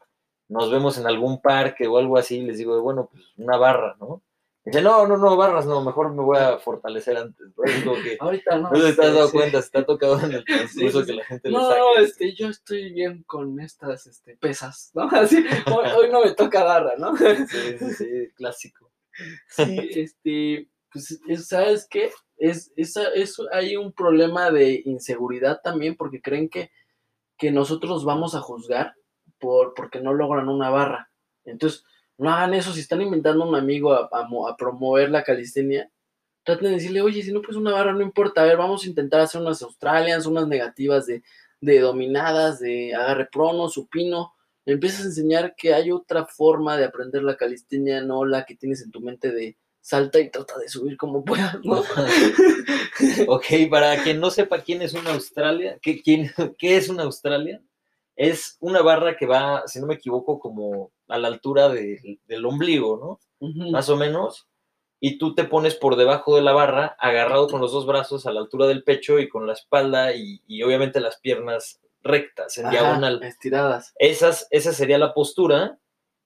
nos 0.53 0.71
vemos 0.71 0.99
en 0.99 1.07
algún 1.07 1.41
parque 1.41 1.87
o 1.89 1.99
algo 1.99 2.19
así, 2.19 2.41
les 2.43 2.59
digo, 2.59 2.81
bueno, 2.83 3.09
pues 3.11 3.25
una 3.37 3.57
barra, 3.57 3.97
¿no? 4.01 4.23
Dice, 4.65 4.81
no, 4.81 5.09
no, 5.09 5.17
no, 5.17 5.37
barras, 5.37 5.67
no, 5.67 5.83
mejor 5.85 6.15
me 6.15 6.23
voy 6.23 6.39
a 6.39 6.59
fortalecer 6.59 7.17
antes. 7.17 7.49
¿no? 7.85 7.95
que, 7.95 8.17
Ahorita 8.21 8.59
no. 8.59 8.71
No 8.71 8.79
te 8.79 8.87
has 8.91 8.95
sí, 8.95 9.01
dado 9.01 9.27
sí. 9.27 9.37
cuenta, 9.37 9.61
se 9.61 9.71
te 9.71 9.79
ha 9.79 9.85
tocado 9.85 10.21
en 10.21 10.33
el 10.35 10.45
transcurso 10.45 11.01
sí, 11.01 11.07
que 11.07 11.13
la 11.15 11.25
gente 11.25 11.49
le 11.51 11.57
No, 11.57 11.69
saca. 11.69 11.79
no, 11.81 11.97
este, 11.97 12.35
yo 12.35 12.49
estoy 12.49 12.93
bien 12.93 13.25
con 13.25 13.59
estas 13.59 14.07
este, 14.07 14.37
pesas, 14.37 14.93
¿no? 14.95 15.03
Así, 15.11 15.45
hoy, 15.67 15.87
hoy 15.99 16.11
no 16.13 16.23
me 16.23 16.31
toca 16.33 16.63
barra, 16.63 16.93
¿no? 16.97 17.17
Sí, 17.17 17.25
sí, 17.79 17.91
sí, 17.99 18.07
clásico. 18.37 18.93
Sí, 19.49 19.77
este, 19.97 20.69
pues, 20.93 21.21
es- 21.27 21.49
¿sabes 21.49 21.89
qué? 21.91 22.13
Es, 22.37 22.73
es, 22.77 22.97
es- 23.15 23.37
hay 23.53 23.77
un 23.77 23.93
problema 23.93 24.51
de 24.53 24.81
inseguridad 24.85 25.61
también 25.65 25.97
porque 25.97 26.21
creen 26.23 26.49
que, 26.49 26.71
que 27.37 27.51
nosotros 27.51 28.05
vamos 28.05 28.37
a 28.37 28.41
juzgar 28.41 28.95
por, 29.43 29.75
porque 29.75 30.01
no 30.01 30.15
logran 30.15 30.49
una 30.49 30.71
barra. 30.71 31.11
Entonces, 31.45 31.85
no 32.17 32.31
hagan 32.33 32.55
eso. 32.55 32.73
Si 32.73 32.81
están 32.81 33.03
inventando 33.03 33.43
a 33.45 33.49
un 33.49 33.57
amigo 33.57 33.93
a, 33.93 34.09
a 34.13 34.23
mo- 34.29 34.47
a 34.49 34.57
promover 34.57 35.11
la 35.11 35.25
calistenia, 35.25 35.91
traten 36.45 36.69
de 36.69 36.75
decirle, 36.75 37.03
oye, 37.03 37.23
si 37.23 37.33
no 37.33 37.43
pues 37.43 37.57
una 37.57 37.73
barra, 37.73 37.93
no 37.93 38.03
importa. 38.03 38.43
A 38.43 38.45
ver, 38.47 38.57
vamos 38.57 38.85
a 38.85 38.89
intentar 38.89 39.21
hacer 39.21 39.41
unas 39.41 39.61
Australians, 39.63 40.27
unas 40.27 40.47
negativas 40.47 41.07
de, 41.07 41.23
dominadas, 41.81 42.61
de 42.61 42.95
agarre 42.95 43.29
prono, 43.31 43.69
supino. 43.69 44.33
Le 44.65 44.75
empiezas 44.75 45.01
a 45.03 45.07
enseñar 45.09 45.55
que 45.57 45.75
hay 45.75 45.91
otra 45.91 46.25
forma 46.27 46.77
de 46.77 46.85
aprender 46.85 47.25
la 47.25 47.37
calistenia, 47.37 48.01
no 48.03 48.25
la 48.25 48.45
que 48.45 48.55
tienes 48.55 48.83
en 48.83 48.93
tu 48.93 49.01
mente 49.01 49.33
de 49.33 49.57
salta 49.81 50.21
y 50.21 50.31
trata 50.31 50.57
de 50.61 50.69
subir 50.69 50.97
como 50.97 51.25
puedas, 51.25 51.59
¿no? 51.65 51.83
Ok, 53.27 53.45
para 53.71 54.01
quien 54.03 54.21
no 54.21 54.31
sepa 54.31 54.61
quién 54.61 54.83
es 54.83 54.95
una 54.95 55.11
Australia, 55.13 55.79
¿qué, 55.83 56.01
quién, 56.03 56.31
¿qué 56.59 56.77
es 56.77 56.89
una 56.89 57.03
Australia? 57.05 57.61
Es 58.17 58.57
una 58.61 58.83
barra 58.83 59.17
que 59.17 59.27
va, 59.27 59.63
si 59.67 59.81
no 59.81 59.87
me 59.87 59.95
equivoco, 59.95 60.39
como 60.39 60.93
a 61.09 61.19
la 61.19 61.29
altura 61.29 61.69
del- 61.69 62.21
del 62.27 62.45
ombligo, 62.47 62.99
¿no? 62.99 63.21
Más 63.71 63.89
o 63.89 63.97
menos. 63.97 64.49
Y 65.01 65.19
tú 65.19 65.35
te 65.35 65.45
pones 65.45 65.75
por 65.75 65.97
debajo 65.97 66.37
de 66.37 66.43
la 66.43 66.53
barra, 66.53 66.95
agarrado 67.01 67.49
con 67.49 67.61
los 67.61 67.73
dos 67.73 67.87
brazos 67.87 68.25
a 68.27 68.33
la 68.33 68.41
altura 68.41 68.67
del 68.67 68.85
pecho 68.85 69.19
y 69.19 69.29
con 69.29 69.47
la 69.47 69.53
espalda 69.55 70.15
y, 70.15 70.41
y 70.47 70.63
obviamente 70.63 71.01
las 71.01 71.19
piernas 71.19 71.81
rectas, 72.03 72.57
en 72.59 72.67
Ajá, 72.67 72.73
diagonal. 72.73 73.23
Estiradas. 73.23 73.95
Esas, 73.99 74.47
esa 74.51 74.73
sería 74.73 74.99
la 74.99 75.13
postura 75.15 75.79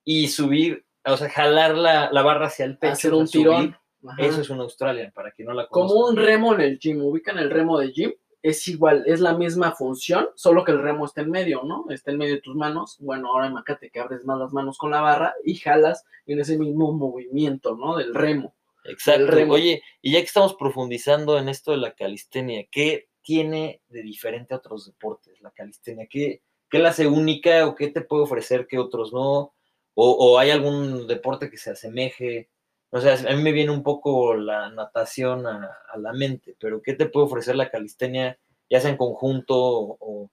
y 0.05 0.29
subir, 0.29 0.85
o 1.05 1.17
sea, 1.17 1.31
jalar 1.31 1.77
la, 1.77 2.11
la 2.13 2.23
barra 2.23 2.47
hacia 2.49 2.65
el 2.67 2.77
pecho. 2.79 2.93
Hacer 2.93 3.15
un 3.15 3.27
subir. 3.29 3.47
tirón. 3.47 3.77
Eso 4.19 4.41
es 4.43 4.51
una 4.51 4.63
Australia, 4.65 5.11
para 5.15 5.33
quien 5.33 5.49
no 5.49 5.55
la 5.55 5.67
conozca. 5.67 5.95
Como 5.95 6.07
un 6.09 6.17
remo 6.17 6.55
en 6.55 6.61
el 6.61 6.79
gym, 6.79 7.03
ubican 7.03 7.39
el 7.39 7.51
remo 7.51 7.79
de 7.79 7.93
gym, 7.93 8.13
es 8.49 8.69
igual, 8.69 9.03
es 9.07 9.19
la 9.19 9.37
misma 9.37 9.73
función, 9.73 10.29
solo 10.37 10.63
que 10.63 10.71
el 10.71 10.81
remo 10.81 11.05
está 11.05 11.23
en 11.23 11.33
medio, 11.33 11.65
¿no? 11.65 11.85
Está 11.91 12.13
en 12.13 12.19
medio 12.19 12.35
de 12.37 12.41
tus 12.41 12.55
manos. 12.55 12.97
Bueno, 13.01 13.29
ahora 13.29 13.49
imagínate 13.49 13.91
que 13.91 13.99
abres 13.99 14.25
más 14.25 14.39
las 14.39 14.53
manos 14.53 14.79
con 14.79 14.93
la 14.93 15.01
barra 15.01 15.35
y 15.45 15.57
jalas 15.57 16.05
en 16.27 16.39
ese 16.39 16.57
mismo 16.57 16.93
movimiento, 16.93 17.75
¿no? 17.75 17.97
Del 17.97 18.15
remo. 18.15 18.55
Exacto. 18.85 19.27
remo. 19.27 19.55
Oye, 19.55 19.83
y 20.01 20.13
ya 20.13 20.21
que 20.21 20.27
estamos 20.27 20.55
profundizando 20.55 21.39
en 21.39 21.49
esto 21.49 21.73
de 21.73 21.79
la 21.79 21.97
calistenia, 21.97 22.65
¿qué 22.71 23.09
tiene 23.21 23.83
de 23.89 24.03
diferente 24.03 24.55
a 24.55 24.59
otros 24.59 24.87
deportes 24.87 25.41
la 25.41 25.51
calistenia? 25.51 26.07
¿Qué, 26.09 26.43
qué 26.71 26.79
la 26.79 26.91
hace 26.91 27.09
única 27.09 27.67
o 27.67 27.75
qué 27.75 27.89
te 27.89 28.03
puede 28.03 28.23
ofrecer 28.23 28.69
que 28.69 28.79
otros 28.79 29.13
no? 29.13 29.55
¿O, 29.95 30.11
o 30.13 30.39
hay 30.39 30.51
algún 30.51 31.09
deporte 31.09 31.51
que 31.51 31.57
se 31.57 31.71
asemeje? 31.71 32.49
O 32.91 33.01
sea, 33.01 33.15
a 33.15 33.37
mí 33.37 33.43
me 33.43 33.53
viene 33.53 33.73
un 33.73 33.83
poco 33.83 34.35
la 34.35 34.71
natación 34.71 35.47
a, 35.47 35.77
la 35.99 36.13
mente, 36.13 36.57
pero 36.59 36.83
¿qué 36.83 36.95
te 36.95 37.07
puede 37.07 37.27
ofrecer 37.27 37.57
la 37.57 37.71
calistenia, 37.71 38.39
ya 38.71 38.81
sea 38.81 38.91
en 38.91 38.97
conjunto 38.97 39.57
o, 39.57 40.31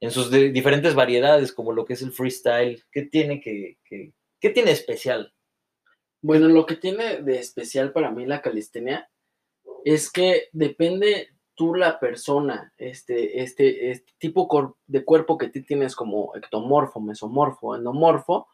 en 0.00 0.10
sus 0.10 0.30
diferentes 0.30 0.94
variedades, 0.94 1.52
como 1.52 1.72
lo 1.72 1.84
que 1.84 1.94
es 1.94 2.02
el 2.02 2.12
freestyle? 2.12 2.84
¿Qué 2.92 3.02
tiene 3.02 3.40
que, 3.40 3.78
que- 3.84 4.12
qué 4.40 4.50
tiene 4.50 4.70
especial? 4.70 5.34
Bueno, 6.22 6.48
lo 6.48 6.66
que 6.66 6.76
tiene 6.76 7.22
de 7.22 7.38
especial 7.38 7.92
para 7.92 8.10
mí 8.10 8.26
la 8.26 8.42
calistenia 8.42 9.10
es 9.84 10.10
que 10.10 10.48
depende 10.52 11.28
tú 11.54 11.74
la 11.74 11.98
persona, 11.98 12.72
este, 12.76 13.42
este, 13.42 13.90
este 13.90 14.12
tipo 14.18 14.76
de 14.86 15.04
cuerpo 15.04 15.36
que 15.36 15.48
tú 15.48 15.62
tienes 15.62 15.96
como 15.96 16.34
ectomorfo, 16.36 17.00
mesomorfo, 17.00 17.74
endomorfo, 17.74 18.46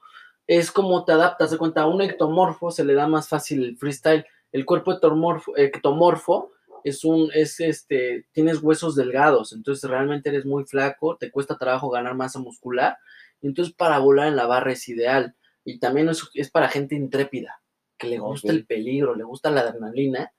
es 0.46 0.70
como 0.70 1.04
te 1.04 1.12
adaptas, 1.12 1.50
de 1.50 1.58
cuenta, 1.58 1.82
a 1.82 1.86
un 1.86 2.02
ectomorfo 2.02 2.70
se 2.70 2.84
le 2.84 2.94
da 2.94 3.06
más 3.06 3.28
fácil 3.28 3.64
el 3.64 3.76
freestyle, 3.76 4.26
el 4.52 4.64
cuerpo 4.64 4.92
ectomorfo, 4.92 5.56
ectomorfo 5.56 6.52
es 6.84 7.04
un, 7.04 7.30
es 7.32 7.60
este, 7.60 8.26
tienes 8.32 8.62
huesos 8.62 8.94
delgados, 8.94 9.52
entonces 9.52 9.88
realmente 9.88 10.28
eres 10.28 10.44
muy 10.44 10.64
flaco, 10.64 11.16
te 11.16 11.30
cuesta 11.30 11.56
trabajo 11.56 11.88
ganar 11.88 12.14
masa 12.14 12.38
muscular, 12.38 12.98
entonces 13.40 13.74
para 13.74 13.98
volar 13.98 14.28
en 14.28 14.36
la 14.36 14.46
barra 14.46 14.72
es 14.72 14.88
ideal, 14.88 15.34
y 15.64 15.78
también 15.78 16.10
es, 16.10 16.28
es 16.34 16.50
para 16.50 16.68
gente 16.68 16.94
intrépida, 16.94 17.62
que 17.96 18.08
le 18.08 18.18
gusta 18.18 18.52
el 18.52 18.66
peligro, 18.66 19.14
le 19.14 19.24
gusta 19.24 19.50
la 19.50 19.62
adrenalina, 19.62 20.32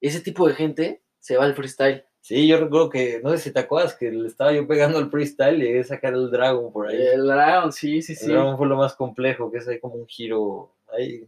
ese 0.00 0.20
tipo 0.20 0.46
de 0.46 0.54
gente 0.54 1.02
se 1.18 1.36
va 1.36 1.44
al 1.44 1.54
freestyle. 1.54 2.04
Sí, 2.20 2.46
yo 2.46 2.58
recuerdo 2.58 2.90
que, 2.90 3.20
no 3.22 3.30
sé 3.30 3.38
si 3.38 3.52
te 3.52 3.60
acuerdas, 3.60 3.94
que 3.94 4.10
le 4.10 4.26
estaba 4.28 4.52
yo 4.52 4.66
pegando 4.66 4.98
al 4.98 5.10
freestyle 5.10 5.62
y 5.62 5.66
llegué 5.66 5.80
a 5.80 5.84
sacar 5.84 6.12
el 6.14 6.30
Dragon 6.30 6.72
por 6.72 6.88
ahí. 6.88 6.96
El 7.00 7.26
Dragon, 7.26 7.72
sí, 7.72 8.02
sí, 8.02 8.12
El 8.12 8.18
sí. 8.18 8.26
Dragon 8.32 8.56
fue 8.58 8.66
lo 8.66 8.76
más 8.76 8.94
complejo, 8.94 9.50
que 9.50 9.58
es 9.58 9.68
ahí 9.68 9.80
como 9.80 9.94
un 9.94 10.06
giro, 10.06 10.74
ahí, 10.92 11.26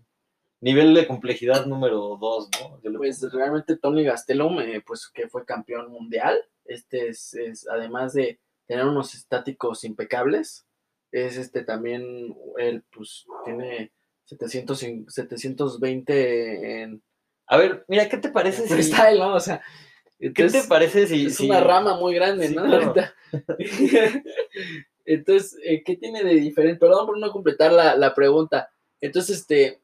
nivel 0.60 0.92
de 0.94 1.06
complejidad 1.06 1.66
número 1.66 2.18
2, 2.20 2.50
¿no? 2.60 2.80
Yo 2.82 2.92
Pues 2.98 3.22
realmente 3.32 3.76
Tony 3.76 4.04
Gastelum, 4.04 4.60
eh, 4.60 4.82
pues 4.86 5.08
que 5.08 5.28
fue 5.28 5.44
campeón 5.44 5.90
mundial, 5.90 6.38
este 6.66 7.08
es, 7.08 7.34
es, 7.34 7.66
además 7.68 8.12
de 8.12 8.38
tener 8.66 8.84
unos 8.84 9.14
estáticos 9.14 9.84
impecables, 9.84 10.66
es 11.12 11.36
este 11.36 11.64
también, 11.64 12.36
él 12.58 12.84
pues 12.94 13.26
tiene 13.44 13.90
700, 14.26 14.82
y- 14.84 15.04
720 15.08 16.82
en 16.82 17.02
A 17.46 17.56
ver, 17.56 17.84
mira, 17.88 18.08
¿qué 18.08 18.18
te 18.18 18.28
parece 18.28 18.62
si, 18.62 18.68
freestyle, 18.68 19.18
¿no? 19.18 19.34
O 19.34 19.40
sea, 19.40 19.60
¿qué 20.20 20.48
te 20.48 20.62
parece 20.68 21.06
si, 21.06 21.26
es 21.26 21.36
si- 21.36 21.46
una 21.46 21.60
rama 21.60 21.96
muy 21.96 22.14
grande, 22.14 22.48
Sí, 22.48 22.54
¿no? 22.54 22.64
claro. 22.64 22.86
Ahorita. 22.88 23.14
Entonces, 25.04 25.56
eh, 25.64 25.82
¿qué 25.82 25.96
tiene 25.96 26.22
de 26.22 26.34
diferente? 26.34 26.78
Perdón 26.78 27.06
por 27.06 27.18
no 27.18 27.32
completar 27.32 27.72
la, 27.72 27.96
la 27.96 28.14
pregunta. 28.14 28.70
Entonces, 29.00 29.38
este, 29.40 29.80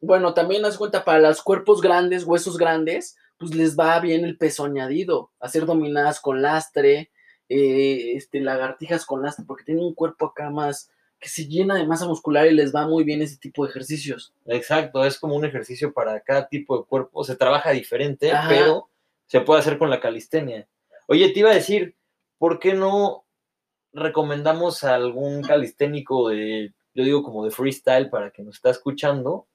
bueno, 0.00 0.34
también 0.34 0.64
haz 0.64 0.76
cuenta, 0.76 1.04
para 1.04 1.20
los 1.20 1.42
cuerpos 1.42 1.80
grandes, 1.80 2.24
huesos 2.24 2.56
grandes, 2.58 3.16
pues 3.38 3.54
les 3.54 3.76
va 3.78 3.98
bien 4.00 4.24
el 4.24 4.36
peso 4.36 4.64
añadido, 4.64 5.30
hacer 5.40 5.64
dominadas 5.64 6.20
con 6.20 6.42
lastre, 6.42 7.10
eh, 7.48 8.12
este, 8.14 8.40
lagartijas 8.40 9.06
con 9.06 9.22
lastre, 9.22 9.44
porque 9.46 9.64
tienen 9.64 9.84
un 9.84 9.94
cuerpo 9.94 10.26
acá 10.26 10.50
más 10.50 10.90
que 11.18 11.28
se 11.28 11.46
llena 11.46 11.74
de 11.74 11.86
masa 11.86 12.06
muscular 12.06 12.46
y 12.46 12.52
les 12.54 12.72
va 12.72 12.86
muy 12.86 13.02
bien 13.02 13.22
ese 13.22 13.38
tipo 13.38 13.64
de 13.64 13.70
ejercicios. 13.70 14.32
Exacto, 14.46 15.04
es 15.04 15.18
como 15.18 15.34
un 15.34 15.44
ejercicio 15.44 15.92
para 15.92 16.20
cada 16.20 16.46
tipo 16.48 16.78
de 16.78 16.84
cuerpo, 16.84 17.24
se 17.24 17.34
trabaja 17.34 17.70
diferente, 17.72 18.30
Ajá. 18.30 18.48
pero 18.48 18.88
se 19.28 19.40
puede 19.42 19.60
hacer 19.60 19.78
con 19.78 19.90
la 19.90 20.00
calistenia. 20.00 20.68
Oye, 21.06 21.30
te 21.30 21.40
iba 21.40 21.50
a 21.50 21.54
decir, 21.54 21.96
¿por 22.38 22.58
qué 22.58 22.74
no 22.74 23.24
recomendamos 23.92 24.84
a 24.84 24.94
algún 24.94 25.42
calisténico 25.42 26.28
de, 26.30 26.74
yo 26.94 27.04
digo 27.04 27.22
como 27.22 27.44
de 27.44 27.50
freestyle 27.50 28.10
para 28.10 28.30
que 28.30 28.42
nos 28.42 28.56
está 28.56 28.70
escuchando, 28.70 29.46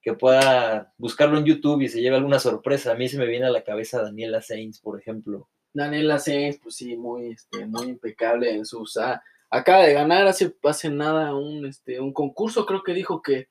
que 0.00 0.14
pueda 0.14 0.92
buscarlo 0.98 1.38
en 1.38 1.44
YouTube 1.44 1.82
y 1.82 1.88
se 1.88 2.00
lleve 2.00 2.16
alguna 2.16 2.38
sorpresa? 2.38 2.92
A 2.92 2.96
mí 2.96 3.08
se 3.08 3.18
me 3.18 3.26
viene 3.26 3.46
a 3.46 3.50
la 3.50 3.64
cabeza 3.64 4.02
Daniela 4.02 4.42
Sainz, 4.42 4.80
por 4.80 5.00
ejemplo. 5.00 5.48
Daniela 5.72 6.18
Sainz, 6.18 6.58
pues 6.62 6.76
sí, 6.76 6.96
muy, 6.96 7.32
este, 7.32 7.64
muy 7.66 7.88
impecable 7.88 8.50
en 8.52 8.66
sus. 8.66 8.96
ah, 8.98 9.22
acaba 9.50 9.84
de 9.84 9.94
ganar 9.94 10.26
hace, 10.26 10.54
hace 10.64 10.90
nada 10.90 11.34
un, 11.34 11.66
este, 11.66 12.00
un 12.00 12.12
concurso, 12.12 12.66
creo 12.66 12.82
que 12.82 12.94
dijo 12.94 13.22
que 13.22 13.48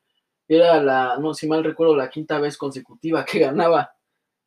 era 0.47 0.81
la, 0.81 1.17
no, 1.17 1.33
si 1.33 1.47
mal 1.47 1.63
recuerdo, 1.63 1.95
la 1.95 2.09
quinta 2.09 2.39
vez 2.39 2.57
consecutiva 2.57 3.23
que 3.23 3.39
ganaba. 3.39 3.93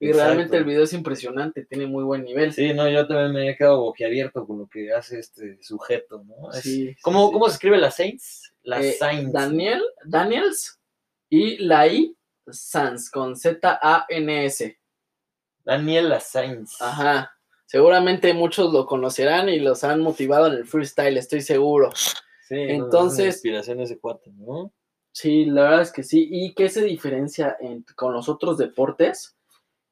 Y 0.05 0.09
Exacto. 0.09 0.25
realmente 0.27 0.57
el 0.59 0.65
video 0.65 0.83
es 0.85 0.93
impresionante, 0.93 1.65
tiene 1.65 1.87
muy 1.87 2.05
buen 2.05 2.25
nivel. 2.25 2.53
Sí, 2.53 2.75
no, 2.75 2.89
yo 2.89 3.07
también 3.07 3.33
me 3.33 3.51
he 3.51 3.57
quedado 3.57 3.81
boquiabierto 3.81 4.47
con 4.47 4.59
lo 4.59 4.67
que 4.67 4.93
hace 4.93 5.19
este 5.19 5.63
sujeto, 5.63 6.23
¿no? 6.25 6.51
Es- 6.53 6.61
Sí, 6.63 6.95
¿cómo, 7.03 7.29
sí. 7.29 7.33
¿Cómo 7.33 7.49
se 7.49 7.55
escribe 7.55 7.79
la 7.79 7.91
Sainz? 7.91 8.53
La 8.63 8.81
Eh, 8.81 8.93
Sainz. 8.93 9.33
Daniel, 9.33 9.83
Daniels 10.05 10.79
y 11.31 11.59
la 11.59 11.87
I 11.89 12.17
Sans 12.51 13.11
con 13.11 13.35
Z-A-N-S. 13.37 14.79
Daniela 15.65 16.21
Sainz. 16.21 16.81
Ajá. 16.83 17.31
Seguramente 17.67 18.35
muchos 18.35 18.73
lo 18.73 18.85
conocerán 18.87 19.49
y 19.49 19.59
los 19.59 19.83
han 19.85 20.01
motivado 20.01 20.49
en 20.49 20.55
el 20.55 20.67
freestyle, 20.67 21.17
estoy 21.17 21.41
seguro. 21.41 21.91
Sí, 22.47 22.57
Entonces- 22.59 23.27
inspiración 23.37 23.81
ese 23.81 23.99
cuate, 23.99 24.31
¿no? 24.33 24.71
Sí, 25.13 25.47
la 25.47 25.63
verdad 25.63 25.83
es 25.83 25.93
que 25.93 26.03
sí. 26.03 26.29
¿Y 26.31 26.53
qué 26.55 26.69
se 26.69 26.85
diferencia 26.85 27.57
en- 27.61 27.85
con 27.97 28.13
los 28.13 28.29
otros 28.29 28.59
deportes? 28.59 29.35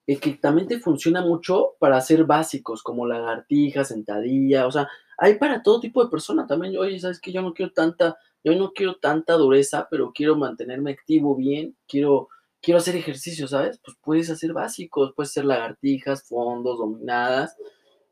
Eh, 0.07 0.19
que 0.19 0.33
también 0.33 0.67
te 0.67 0.81
funciona 0.81 1.21
mucho 1.23 1.75
para 1.79 1.97
hacer 1.97 2.25
básicos, 2.25 2.83
como 2.83 3.07
lagartija, 3.07 3.85
sentadilla, 3.85 4.67
o 4.67 4.73
sea, 4.73 4.89
hay 5.17 5.37
para 5.39 5.63
todo 5.63 5.79
tipo 5.81 6.03
de 6.03 6.11
persona 6.11 6.47
también. 6.47 6.77
Oye, 6.77 6.99
¿sabes 6.99 7.21
que 7.21 7.31
Yo 7.33 7.41
no 7.41 7.55
quiero 7.55 7.73
tanta, 7.73 8.17
yo 8.43 8.53
no 8.57 8.73
quiero 8.73 8.97
tanta 8.97 9.35
dureza, 9.35 9.87
pero 9.91 10.13
quiero 10.13 10.35
mantenerme 10.37 10.91
activo 10.91 11.37
bien, 11.37 11.77
quiero, 11.87 12.29
quiero 12.61 12.79
hacer 12.79 12.97
ejercicio, 12.97 13.47
¿sabes? 13.47 13.79
Pues 13.85 13.97
puedes 14.03 14.29
hacer 14.31 14.53
básicos, 14.53 15.13
puedes 15.15 15.31
hacer 15.31 15.45
lagartijas, 15.45 16.27
fondos, 16.27 16.79
dominadas, 16.79 17.57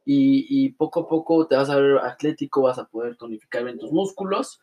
y, 0.04 0.46
y 0.48 0.68
poco 0.70 1.00
a 1.00 1.08
poco 1.08 1.46
te 1.48 1.56
vas 1.56 1.70
a 1.70 1.76
ver 1.76 1.98
atlético, 1.98 2.62
vas 2.62 2.78
a 2.78 2.86
poder 2.86 3.16
tonificar 3.16 3.64
bien 3.64 3.78
tus 3.78 3.90
músculos 3.92 4.60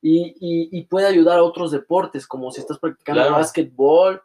y, 0.00 0.34
y- 0.40 0.68
y 0.72 0.84
puede 0.84 1.06
ayudar 1.06 1.38
a 1.38 1.42
otros 1.42 1.70
deportes, 1.72 2.26
como 2.26 2.50
si 2.52 2.60
estás 2.60 2.78
practicando 2.78 3.22
Claro. 3.22 3.36
básquetbol 3.36 4.22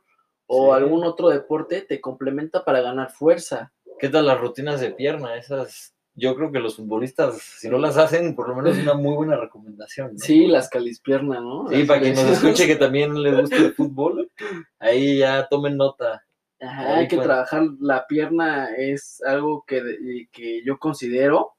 o 0.48 0.74
algún 0.74 1.04
otro 1.04 1.30
deporte 1.30 1.82
te 1.82 2.02
complementa 2.02 2.64
para 2.64 2.82
ganar 2.82 3.12
fuerza. 3.12 3.74
¿Qué 4.00 4.10
tal 4.10 4.28
las 4.28 4.40
rutinas 4.40 4.82
de 4.82 4.92
pierna? 4.92 5.38
Esas, 5.38 5.96
yo 6.14 6.36
creo 6.36 6.52
que 6.52 6.60
los 6.60 6.76
futbolistas, 6.76 7.42
si 7.42 7.70
no 7.70 7.78
las 7.78 7.98
hacen, 7.98 8.36
por 8.36 8.50
lo 8.50 8.56
menos 8.56 8.78
es 8.78 8.84
una 8.84 8.94
muy 8.94 9.16
buena 9.16 9.38
recomendación. 9.38 10.18
Sí, 10.20 10.48
las 10.48 10.70
calispierna, 10.70 11.40
¿no? 11.40 11.68
Sí, 11.70 11.84
para 11.84 12.02
quien 12.02 12.16
nos 12.16 12.26
escuche 12.26 12.68
que 12.68 12.76
también 12.76 13.22
le 13.22 13.42
gusta 13.42 13.58
el 13.58 13.74
fútbol, 13.74 14.32
ahí 14.80 15.20
ya 15.20 15.48
tomen 15.50 15.78
nota. 15.78 16.24
Ajá, 16.62 16.98
hay 16.98 17.08
que 17.08 17.18
trabajar 17.18 17.64
la 17.80 18.08
pierna, 18.08 18.74
es 18.76 19.22
algo 19.24 19.64
que, 19.68 20.28
que 20.32 20.64
yo 20.66 20.78
considero 20.80 21.55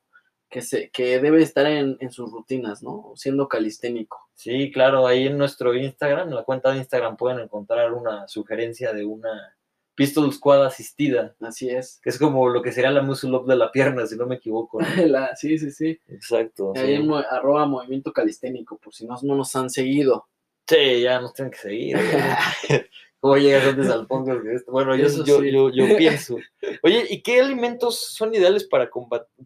que, 0.49 0.63
se, 0.63 0.91
que 0.91 1.21
debe 1.21 1.43
estar 1.43 1.67
en, 1.67 1.97
en, 2.01 2.11
sus 2.11 2.31
rutinas, 2.31 2.83
¿no? 2.83 3.13
Siendo 3.17 3.49
calisténico. 3.49 4.29
Sí, 4.35 4.71
claro, 4.71 5.07
ahí 5.07 5.27
en 5.27 5.39
nuestro 5.39 5.75
Instagram, 5.75 6.29
en 6.29 6.35
la 6.35 6.45
cuenta 6.45 6.71
de 6.71 6.79
Instagram 6.79 7.17
pueden 7.17 7.41
encontrar 7.41 7.93
una 7.93 8.29
sugerencia 8.29 8.93
de 8.93 9.05
una 9.05 9.57
pistol 9.97 10.33
squad 10.33 10.65
asistida. 10.65 11.35
Así 11.41 11.69
es. 11.71 11.99
Que 12.03 12.11
es 12.11 12.19
como 12.19 12.49
lo 12.49 12.63
que 12.63 12.71
sería 12.71 12.91
la 12.91 13.03
muscle 13.03 13.35
up 13.35 13.47
de 13.47 13.57
la 13.57 13.73
pierna, 13.73 14.07
si 14.07 14.17
no 14.17 14.27
me 14.27 14.37
equivoco. 14.37 14.79
sí, 15.37 15.59
sí, 15.59 15.73
sí. 15.73 15.99
Exacto. 16.07 16.73
Ahí 16.77 16.95
en 16.95 17.11
arroba 17.13 17.67
movimiento 17.67 18.13
calisténico, 18.13 18.79
por 18.79 18.95
si 18.95 19.07
no, 19.07 19.17
no 19.23 19.35
nos 19.35 19.57
han 19.57 19.71
seguido. 19.71 20.29
Sí, 20.69 21.03
ya 21.03 21.21
nos 21.21 21.33
tienen 21.33 21.53
que 21.53 21.59
seguir. 21.59 21.97
¿Cómo 23.27 23.39
llegas 23.39 23.67
antes 23.67 23.91
al 23.91 24.07
fondo 24.07 24.41
Bueno, 24.69 24.95
yo, 24.95 25.09
yo, 25.25 25.71
yo, 25.71 25.97
pienso. 25.99 26.37
Oye, 26.83 27.07
¿y 27.11 27.23
qué 27.23 27.41
alimentos 27.41 27.99
son 27.99 28.33
ideales 28.33 28.63
para, 28.65 28.89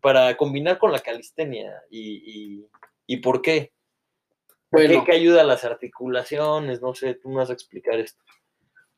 para 0.03 0.37
combinar 0.37 0.79
con 0.79 0.93
la 0.93 0.99
calistenia? 0.99 1.73
¿Y, 1.91 2.67
y, 3.07 3.17
por 3.19 3.41
qué? 3.41 3.73
Bueno, 4.71 5.03
¿Qué, 5.05 5.13
ayuda 5.13 5.41
a 5.41 5.45
las 5.45 5.65
articulaciones? 5.65 6.83
No 6.83 6.95
sé, 6.95 7.15
tú 7.15 7.31
me 7.31 7.37
vas 7.37 7.49
a 7.49 7.55
explicar 7.55 7.99
esto. 7.99 8.23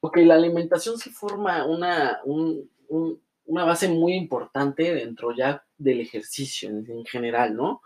Ok, 0.00 0.16
la 0.16 0.34
alimentación 0.34 0.98
sí 0.98 1.10
forma 1.10 1.64
una, 1.64 2.20
una 2.24 3.64
base 3.64 3.88
muy 3.88 4.14
importante 4.14 4.92
dentro 4.94 5.32
ya 5.32 5.64
del 5.78 6.00
ejercicio 6.00 6.68
en, 6.70 7.04
general, 7.04 7.54
¿no? 7.54 7.82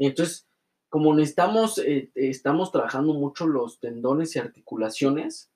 Entonces, 0.00 0.48
como 0.88 1.14
necesitamos, 1.14 1.78
eh, 1.78 2.10
estamos 2.16 2.72
trabajando 2.72 3.14
mucho 3.14 3.46
los 3.46 3.78
tendones 3.78 4.34
y 4.34 4.40
articulaciones, 4.40 5.53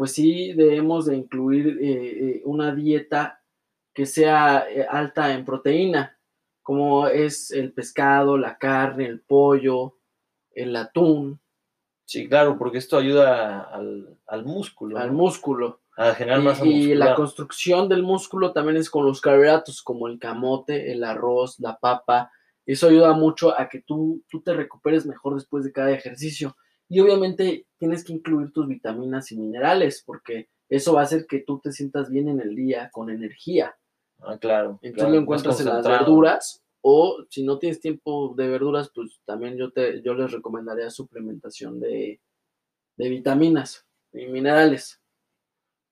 pues 0.00 0.12
sí 0.12 0.54
debemos 0.54 1.04
de 1.04 1.14
incluir 1.14 1.78
eh, 1.78 1.82
eh, 1.82 2.42
una 2.46 2.74
dieta 2.74 3.42
que 3.92 4.06
sea 4.06 4.64
eh, 4.66 4.86
alta 4.88 5.34
en 5.34 5.44
proteína, 5.44 6.18
como 6.62 7.06
es 7.06 7.50
el 7.50 7.74
pescado, 7.74 8.38
la 8.38 8.56
carne, 8.56 9.04
el 9.04 9.20
pollo, 9.20 9.98
el 10.52 10.74
atún. 10.74 11.38
Sí, 12.06 12.26
claro, 12.30 12.56
porque 12.56 12.78
esto 12.78 12.96
ayuda 12.96 13.60
al, 13.60 14.44
músculo. 14.46 14.96
Al 14.96 15.12
músculo. 15.12 15.82
A 15.98 16.14
generar 16.14 16.40
masa 16.40 16.64
Y 16.64 16.94
la 16.94 17.14
construcción 17.14 17.86
del 17.90 18.02
músculo 18.02 18.54
también 18.54 18.78
es 18.78 18.88
con 18.88 19.04
los 19.04 19.20
carbohidratos, 19.20 19.82
como 19.82 20.08
el 20.08 20.18
camote, 20.18 20.92
el 20.92 21.04
arroz, 21.04 21.60
la 21.60 21.78
papa. 21.78 22.32
Eso 22.64 22.88
ayuda 22.88 23.12
mucho 23.12 23.52
a 23.60 23.68
que 23.68 23.82
tú, 23.82 24.24
tú 24.30 24.40
te 24.40 24.54
recuperes 24.54 25.04
mejor 25.04 25.34
después 25.34 25.62
de 25.62 25.72
cada 25.72 25.90
ejercicio. 25.90 26.56
Y 26.90 26.98
obviamente 26.98 27.66
tienes 27.78 28.02
que 28.02 28.12
incluir 28.12 28.52
tus 28.52 28.66
vitaminas 28.66 29.30
y 29.30 29.38
minerales, 29.38 30.02
porque 30.04 30.48
eso 30.68 30.92
va 30.92 31.02
a 31.02 31.04
hacer 31.04 31.24
que 31.26 31.38
tú 31.38 31.60
te 31.60 31.70
sientas 31.70 32.10
bien 32.10 32.28
en 32.28 32.40
el 32.40 32.56
día, 32.56 32.90
con 32.92 33.10
energía. 33.10 33.76
Ah, 34.18 34.36
claro. 34.38 34.80
Entonces 34.82 35.14
lo 35.14 35.20
encuentras 35.20 35.60
en 35.60 35.66
las 35.68 35.86
verduras, 35.86 36.64
o 36.80 37.24
si 37.30 37.44
no 37.44 37.60
tienes 37.60 37.80
tiempo 37.80 38.34
de 38.36 38.48
verduras, 38.48 38.90
pues 38.92 39.20
también 39.24 39.56
yo, 39.56 39.70
te, 39.70 40.02
yo 40.02 40.14
les 40.14 40.32
recomendaría 40.32 40.90
suplementación 40.90 41.78
de, 41.78 42.20
vitaminas 42.96 43.86
y 44.12 44.26
minerales. 44.26 45.00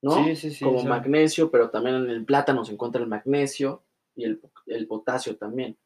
¿no? 0.02 0.24
Sí, 0.24 0.34
sí, 0.34 0.50
sí. 0.50 0.64
Como 0.64 0.82
magnesio, 0.82 1.48
pero 1.48 1.70
también 1.70 1.94
en 1.94 2.10
el 2.10 2.24
plátano 2.24 2.64
se 2.64 2.72
encuentra 2.72 3.00
el 3.00 3.08
magnesio 3.08 3.84
y 4.16 4.24
el, 4.24 4.40
el 4.66 4.88
potasio 4.88 5.36
también. 5.36 5.78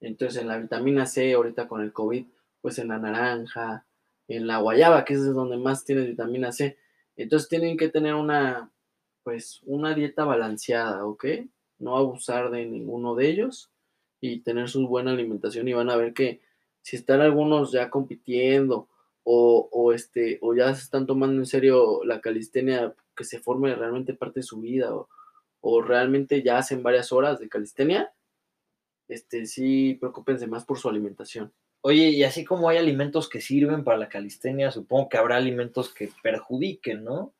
Entonces 0.00 0.42
en 0.42 0.48
la 0.48 0.58
vitamina 0.58 1.06
C, 1.06 1.32
ahorita 1.32 1.66
con 1.66 1.80
el 1.80 1.94
COVID, 1.94 2.26
pues 2.60 2.78
en 2.78 2.88
la 2.88 2.98
naranja, 2.98 3.86
en 4.36 4.46
la 4.46 4.58
guayaba, 4.58 5.04
que 5.04 5.14
es 5.14 5.34
donde 5.34 5.56
más 5.56 5.84
tiene 5.84 6.02
vitamina 6.06 6.52
C. 6.52 6.78
Entonces 7.16 7.48
tienen 7.48 7.76
que 7.76 7.88
tener 7.88 8.14
una, 8.14 8.70
pues, 9.22 9.60
una 9.64 9.94
dieta 9.94 10.24
balanceada, 10.24 11.04
¿ok? 11.04 11.24
No 11.78 11.96
abusar 11.96 12.50
de 12.50 12.64
ninguno 12.66 13.14
de 13.14 13.28
ellos 13.28 13.70
y 14.20 14.40
tener 14.40 14.68
su 14.68 14.86
buena 14.86 15.12
alimentación 15.12 15.68
y 15.68 15.72
van 15.72 15.90
a 15.90 15.96
ver 15.96 16.14
que 16.14 16.40
si 16.82 16.96
están 16.96 17.20
algunos 17.20 17.72
ya 17.72 17.90
compitiendo 17.90 18.88
o, 19.24 19.68
o, 19.72 19.92
este, 19.92 20.38
o 20.42 20.54
ya 20.54 20.74
se 20.74 20.82
están 20.82 21.06
tomando 21.06 21.40
en 21.40 21.46
serio 21.46 22.04
la 22.04 22.20
calistenia, 22.20 22.94
que 23.16 23.24
se 23.24 23.40
forme 23.40 23.74
realmente 23.74 24.14
parte 24.14 24.40
de 24.40 24.44
su 24.44 24.60
vida 24.60 24.94
o, 24.94 25.08
o 25.60 25.82
realmente 25.82 26.42
ya 26.42 26.58
hacen 26.58 26.82
varias 26.82 27.12
horas 27.12 27.38
de 27.38 27.48
calistenia, 27.48 28.12
este, 29.08 29.44
sí, 29.46 29.96
preocúpense 30.00 30.46
más 30.46 30.64
por 30.64 30.78
su 30.78 30.88
alimentación. 30.88 31.52
Oye, 31.82 32.10
y 32.10 32.24
así 32.24 32.44
como 32.44 32.68
hay 32.68 32.76
alimentos 32.78 33.28
que 33.28 33.40
sirven 33.40 33.84
para 33.84 33.96
la 33.96 34.08
calistenia, 34.08 34.70
supongo 34.70 35.08
que 35.08 35.16
habrá 35.16 35.36
alimentos 35.36 35.92
que 35.92 36.10
perjudiquen, 36.22 37.04
¿no? 37.04 37.32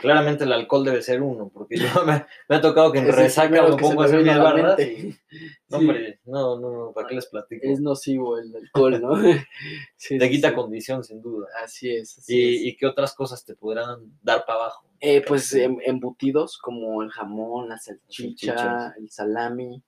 Claramente 0.00 0.44
el 0.44 0.52
alcohol 0.52 0.84
debe 0.84 1.02
ser 1.02 1.20
uno, 1.20 1.50
porque 1.52 1.76
yo 1.76 1.86
me, 2.48 2.56
ha 2.56 2.60
tocado 2.60 2.90
que 2.90 3.00
en 3.00 3.12
resaca 3.12 3.62
me 3.62 3.76
pongo 3.76 4.02
a 4.02 4.06
hacer 4.06 4.22
mis 4.22 4.36
barras 4.36 4.78
No, 5.68 5.78
hombre, 5.78 6.20
no, 6.24 6.58
no, 6.58 6.92
¿para 6.94 7.06
qué 7.06 7.14
les 7.14 7.26
platico? 7.26 7.60
Es 7.66 7.80
nocivo 7.80 8.38
el 8.38 8.54
alcohol, 8.54 9.00
¿no? 9.00 9.10
te 10.18 10.30
quita 10.30 10.54
condición, 10.54 11.04
sin 11.04 11.20
duda. 11.20 11.48
Así 11.62 11.90
es. 11.90 12.28
y, 12.28 12.68
¿Y 12.68 12.76
qué 12.76 12.86
otras 12.86 13.14
cosas 13.14 13.44
te 13.44 13.54
podrán 13.54 14.18
dar 14.22 14.44
para 14.46 14.60
abajo? 14.60 14.86
Eh, 15.00 15.22
pues 15.26 15.52
em, 15.54 15.78
embutidos 15.84 16.58
como 16.58 17.02
el 17.02 17.10
jamón, 17.10 17.68
la 17.68 17.78
salchicha, 17.78 18.94
el 18.98 19.10
salami, 19.10 19.82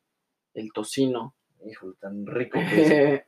el 0.55 0.72
tocino. 0.72 1.35
Hijo, 1.64 1.94
tan 2.00 2.26
rico 2.26 2.59
que 2.59 3.14
es. 3.14 3.22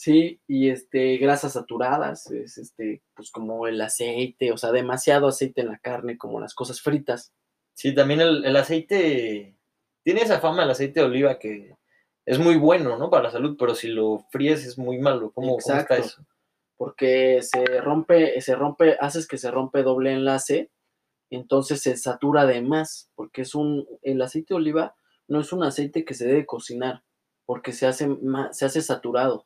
Sí, 0.00 0.40
y 0.46 0.70
este, 0.70 1.18
grasas 1.18 1.52
saturadas, 1.52 2.30
es 2.30 2.56
este, 2.56 3.02
pues 3.14 3.30
como 3.30 3.66
el 3.66 3.78
aceite, 3.82 4.50
o 4.50 4.56
sea, 4.56 4.72
demasiado 4.72 5.28
aceite 5.28 5.60
en 5.60 5.68
la 5.68 5.76
carne, 5.76 6.16
como 6.16 6.40
las 6.40 6.54
cosas 6.54 6.80
fritas. 6.80 7.34
Sí, 7.74 7.94
también 7.94 8.22
el, 8.22 8.56
aceite, 8.56 9.58
tiene 10.02 10.22
esa 10.22 10.40
fama 10.40 10.64
el 10.64 10.70
aceite 10.70 11.00
de 11.00 11.06
oliva 11.06 11.38
que 11.38 11.76
es 12.24 12.38
muy 12.38 12.56
bueno, 12.56 12.96
¿no? 12.96 13.10
Para 13.10 13.24
la 13.24 13.30
salud, 13.30 13.56
pero 13.58 13.74
si 13.74 13.88
lo 13.88 14.24
fríes 14.30 14.64
es 14.64 14.78
muy 14.78 14.96
malo. 14.96 15.32
¿Cómo, 15.34 15.58
está 15.58 15.98
eso? 15.98 16.24
Porque 16.78 17.42
se 17.42 17.82
rompe, 17.82 18.40
se 18.40 18.54
rompe, 18.54 18.96
haces 19.00 19.28
que 19.28 19.36
se 19.36 19.50
rompe 19.50 19.82
doble 19.82 20.14
enlace, 20.14 20.70
entonces 21.28 21.82
se 21.82 21.98
satura 21.98 22.46
de 22.46 22.62
más, 22.62 23.10
porque 23.14 23.42
es 23.42 23.54
un, 23.54 23.86
el 24.00 24.22
aceite 24.22 24.54
de 24.54 24.60
oliva 24.60 24.94
no 25.28 25.40
es 25.40 25.52
un 25.52 25.62
aceite 25.62 26.06
que 26.06 26.14
se 26.14 26.26
debe 26.26 26.46
cocinar, 26.46 27.04
porque 27.44 27.74
se 27.74 27.86
hace, 27.86 28.08
se 28.52 28.64
hace 28.64 28.80
saturado. 28.80 29.44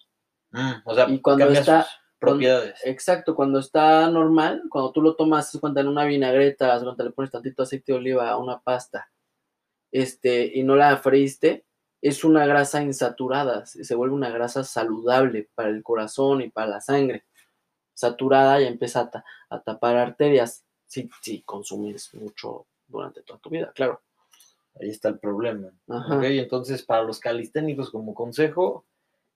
Mm, 0.55 0.83
o 0.85 0.95
sea, 0.95 1.09
y 1.09 1.21
cuando 1.21 1.49
está 1.51 1.85
propiedades. 2.21 2.81
Exacto, 2.85 3.35
cuando 3.35 3.59
está 3.59 4.09
normal, 4.09 4.63
cuando 4.71 4.93
tú 4.93 5.03
lo 5.03 5.17
tomas, 5.17 5.51
cuenta 5.61 5.81
en 5.81 5.89
una 5.89 6.05
vinagreta, 6.05 6.81
cuando 6.81 7.05
le 7.05 7.11
pones 7.11 7.33
tantito 7.33 7.65
aceite 7.65 7.93
de 7.93 7.99
oliva 7.99 8.31
a 8.31 8.39
una 8.39 8.61
pasta, 8.61 9.11
este, 9.91 10.51
y 10.55 10.63
no 10.63 10.77
la 10.77 10.97
freíste, 10.97 11.65
es 12.01 12.23
una 12.23 12.47
grasa 12.47 12.83
insaturada, 12.83 13.67
se 13.67 13.95
vuelve 13.97 14.15
una 14.15 14.31
grasa 14.31 14.63
saludable 14.63 15.49
para 15.57 15.71
el 15.71 15.83
corazón 15.83 16.41
y 16.43 16.51
para 16.51 16.69
la 16.69 16.81
sangre. 16.81 17.25
Saturada 17.93 18.61
y 18.61 18.67
empieza 18.67 19.11
a, 19.51 19.61
tapar 19.61 19.97
arterias 19.97 20.65
si, 20.87 21.11
si 21.21 21.43
consumes 21.43 22.15
mucho 22.15 22.67
durante 22.87 23.23
toda 23.23 23.41
tu 23.41 23.51
vida, 23.51 23.73
claro. 23.75 24.03
Ahí 24.81 24.91
está 24.91 25.09
el 25.09 25.19
problema. 25.19 25.73
entonces 26.23 26.83
para 26.83 27.03
los 27.03 27.19
calisténicos 27.19 27.91
como 27.91 28.15
consejo, 28.15 28.85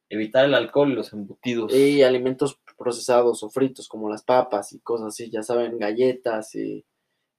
evitar 0.09 0.45
el 0.45 0.55
alcohol 0.55 0.93
y 0.93 0.95
los 0.95 1.13
embutidos. 1.13 1.75
Y 1.75 2.03
alimentos 2.03 2.59
procesados 2.77 3.43
o 3.43 3.51
fritos 3.51 3.89
como 3.89 4.09
las 4.09 4.23
papas 4.23 4.73
y 4.73 4.81
cosas 4.81 5.09
así, 5.09 5.31
ya 5.31 5.43
saben, 5.43 5.79
galletas 5.79 6.55
y 6.55 6.85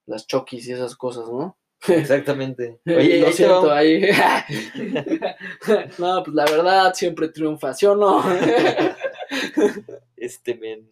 las 0.05 0.27
choquis 0.27 0.67
y 0.67 0.73
esas 0.73 0.95
cosas, 0.95 1.27
¿no? 1.29 1.57
Exactamente. 1.87 2.81
Oye, 2.85 3.19
lo 3.21 3.31
siento, 3.31 3.71
ahí. 3.71 4.01
no, 5.97 6.23
pues 6.23 6.35
la 6.35 6.45
verdad 6.45 6.93
siempre 6.93 7.29
triunfa, 7.29 7.73
¿sí 7.73 7.85
o 7.85 7.95
no? 7.95 8.23
este 10.17 10.55
men. 10.55 10.89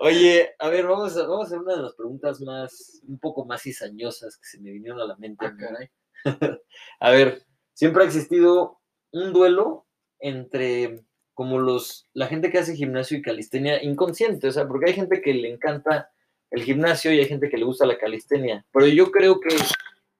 Oye, 0.00 0.54
a 0.58 0.68
ver, 0.70 0.86
vamos 0.86 1.14
a, 1.16 1.22
vamos 1.26 1.44
a 1.44 1.46
hacer 1.48 1.58
una 1.58 1.76
de 1.76 1.82
las 1.82 1.94
preguntas 1.94 2.40
más, 2.40 3.02
un 3.06 3.18
poco 3.18 3.44
más 3.44 3.62
cizañosas 3.62 4.38
que 4.38 4.46
se 4.46 4.58
me 4.58 4.70
vinieron 4.70 5.00
a 5.00 5.04
la 5.04 5.16
mente. 5.16 5.44
Ah, 5.44 6.56
a 7.00 7.10
ver, 7.10 7.42
siempre 7.74 8.02
ha 8.02 8.06
existido 8.06 8.79
un 9.12 9.32
duelo 9.32 9.86
entre 10.18 11.02
como 11.34 11.58
los, 11.58 12.06
la 12.12 12.26
gente 12.26 12.50
que 12.50 12.58
hace 12.58 12.76
gimnasio 12.76 13.16
y 13.16 13.22
calistenia 13.22 13.82
inconsciente, 13.82 14.48
o 14.48 14.52
sea, 14.52 14.68
porque 14.68 14.90
hay 14.90 14.92
gente 14.92 15.22
que 15.22 15.32
le 15.32 15.50
encanta 15.50 16.10
el 16.50 16.62
gimnasio 16.62 17.12
y 17.12 17.18
hay 17.18 17.26
gente 17.26 17.48
que 17.48 17.56
le 17.56 17.64
gusta 17.64 17.86
la 17.86 17.96
calistenia, 17.96 18.66
pero 18.72 18.86
yo 18.86 19.10
creo 19.10 19.40
que 19.40 19.56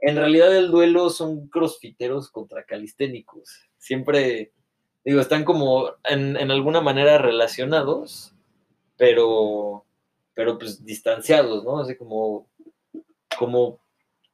en 0.01 0.17
realidad 0.17 0.57
el 0.57 0.71
duelo 0.71 1.11
son 1.11 1.49
crossfiteros 1.49 2.31
contra 2.31 2.65
calisténicos, 2.65 3.51
siempre, 3.77 4.53
digo, 5.05 5.21
están 5.21 5.45
como 5.45 5.91
en, 6.05 6.37
alguna 6.51 6.81
manera 6.81 7.19
relacionados, 7.19 8.33
pero, 8.97 9.85
pero 10.33 10.59
pues 10.59 10.85
distanciados, 10.87 11.65
¿no? 11.65 11.81
Así 11.81 11.97
como, 11.97 12.49
como, 13.39 13.79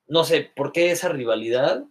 no 0.07 0.23
sé, 0.23 0.53
¿por 0.55 0.71
qué 0.71 0.93
esa 0.93 1.09
rivalidad? 1.09 1.85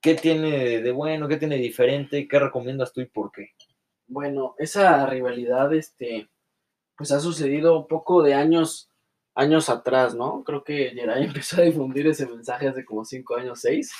¿Qué 0.00 0.14
tiene 0.14 0.80
de 0.80 0.92
bueno? 0.92 1.28
¿Qué 1.28 1.36
tiene 1.36 1.56
de 1.56 1.62
diferente? 1.62 2.28
¿Qué 2.28 2.38
recomiendas 2.38 2.92
tú 2.92 3.00
y 3.00 3.06
por 3.06 3.32
qué? 3.32 3.50
Bueno, 4.06 4.54
esa 4.58 5.04
rivalidad, 5.06 5.72
este, 5.74 6.28
pues 6.96 7.10
ha 7.12 7.20
sucedido 7.20 7.78
un 7.78 7.88
poco 7.88 8.22
de 8.22 8.34
años, 8.34 8.90
años 9.34 9.68
atrás, 9.68 10.14
¿no? 10.14 10.44
Creo 10.44 10.64
que 10.64 10.90
Geray 10.90 11.24
empezó 11.26 11.60
a 11.60 11.64
difundir 11.64 12.06
ese 12.06 12.26
mensaje 12.26 12.68
hace 12.68 12.84
como 12.84 13.04
cinco 13.04 13.36
años, 13.36 13.60
seis. 13.60 13.92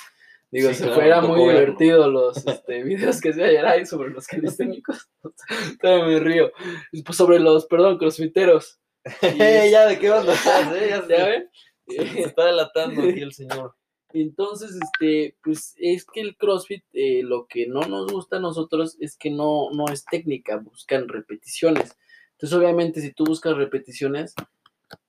Digo, 0.51 0.73
se 0.73 0.87
fuera 0.89 1.21
muy 1.21 1.47
divertido 1.47 2.09
los 2.09 2.37
este, 2.47 2.83
videos 2.83 3.21
que 3.21 3.29
hacía 3.29 3.47
Geray 3.47 3.85
sobre 3.85 4.09
los 4.09 4.25
calisténicos. 4.25 5.09
Todavía 5.81 6.05
me 6.05 6.19
río. 6.19 6.51
Pues 7.05 7.17
sobre 7.17 7.39
los, 7.39 7.65
perdón, 7.67 7.97
crossfiteros. 7.97 8.79
ya, 9.21 9.85
¿de 9.85 9.99
qué 9.99 10.09
onda 10.09 10.33
estás, 10.33 10.75
eh? 10.75 10.87
Ya, 10.89 11.17
¿Ya 11.17 11.25
ven? 11.25 11.49
Se 11.87 12.21
está 12.21 12.45
delatando 12.45 13.01
aquí 13.01 13.21
el 13.21 13.33
señor. 13.33 13.75
Entonces, 14.11 14.77
este, 14.81 15.37
pues 15.43 15.75
es 15.77 16.05
que 16.05 16.21
el 16.21 16.35
CrossFit, 16.35 16.83
eh, 16.93 17.21
lo 17.23 17.47
que 17.47 17.67
no 17.67 17.81
nos 17.81 18.11
gusta 18.11 18.37
a 18.37 18.41
nosotros 18.41 18.97
es 18.99 19.15
que 19.17 19.29
no, 19.29 19.69
no 19.71 19.85
es 19.85 20.05
técnica, 20.05 20.57
buscan 20.57 21.07
repeticiones. 21.07 21.97
Entonces, 22.31 22.57
obviamente, 22.57 23.01
si 23.01 23.11
tú 23.13 23.25
buscas 23.25 23.55
repeticiones 23.55 24.33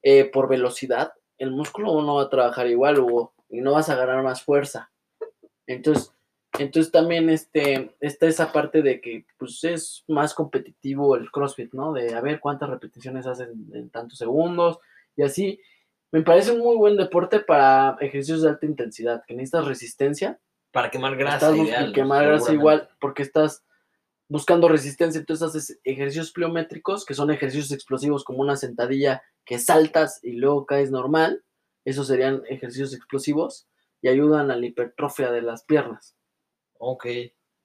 eh, 0.02 0.24
por 0.24 0.48
velocidad, 0.48 1.12
el 1.38 1.50
músculo 1.50 2.02
no 2.02 2.16
va 2.16 2.24
a 2.24 2.30
trabajar 2.30 2.66
igual, 2.66 2.98
Hugo, 2.98 3.34
y 3.48 3.60
no 3.60 3.72
vas 3.72 3.88
a 3.88 3.96
ganar 3.96 4.22
más 4.22 4.42
fuerza. 4.42 4.90
Entonces, 5.66 6.12
entonces 6.58 6.90
también 6.92 7.30
este, 7.30 7.94
está 8.00 8.26
esa 8.26 8.52
parte 8.52 8.82
de 8.82 9.00
que 9.00 9.24
pues 9.38 9.62
es 9.64 10.04
más 10.08 10.34
competitivo 10.34 11.16
el 11.16 11.30
CrossFit, 11.30 11.72
¿no? 11.72 11.92
De 11.92 12.14
a 12.14 12.20
ver 12.20 12.40
cuántas 12.40 12.68
repeticiones 12.68 13.26
hacen 13.26 13.68
en 13.72 13.88
tantos 13.90 14.18
segundos 14.18 14.78
y 15.16 15.22
así. 15.22 15.60
Me 16.12 16.22
parece 16.22 16.52
un 16.52 16.58
muy 16.58 16.76
buen 16.76 16.96
deporte 16.96 17.40
para 17.40 17.96
ejercicios 18.00 18.42
de 18.42 18.48
alta 18.50 18.66
intensidad, 18.66 19.22
que 19.26 19.34
necesitas 19.34 19.66
resistencia. 19.66 20.40
Para 20.72 20.90
quemar 20.90 21.16
grasa. 21.16 21.54
y 21.56 21.92
quemar 21.92 22.26
grasa 22.26 22.52
igual, 22.52 22.88
porque 23.00 23.22
estás 23.22 23.64
buscando 24.28 24.68
resistencia, 24.68 25.18
entonces 25.18 25.48
haces 25.48 25.80
ejercicios 25.84 26.32
pliométricos, 26.32 27.04
que 27.04 27.14
son 27.14 27.30
ejercicios 27.30 27.72
explosivos 27.72 28.24
como 28.24 28.40
una 28.40 28.56
sentadilla 28.56 29.22
que 29.44 29.58
saltas 29.58 30.20
y 30.22 30.32
luego 30.32 30.66
caes 30.66 30.90
normal. 30.90 31.44
Esos 31.84 32.06
serían 32.06 32.42
ejercicios 32.48 32.94
explosivos 32.94 33.66
y 34.02 34.08
ayudan 34.08 34.50
a 34.50 34.56
la 34.56 34.66
hipertrofia 34.66 35.30
de 35.30 35.42
las 35.42 35.64
piernas. 35.64 36.16
Ok. 36.78 37.06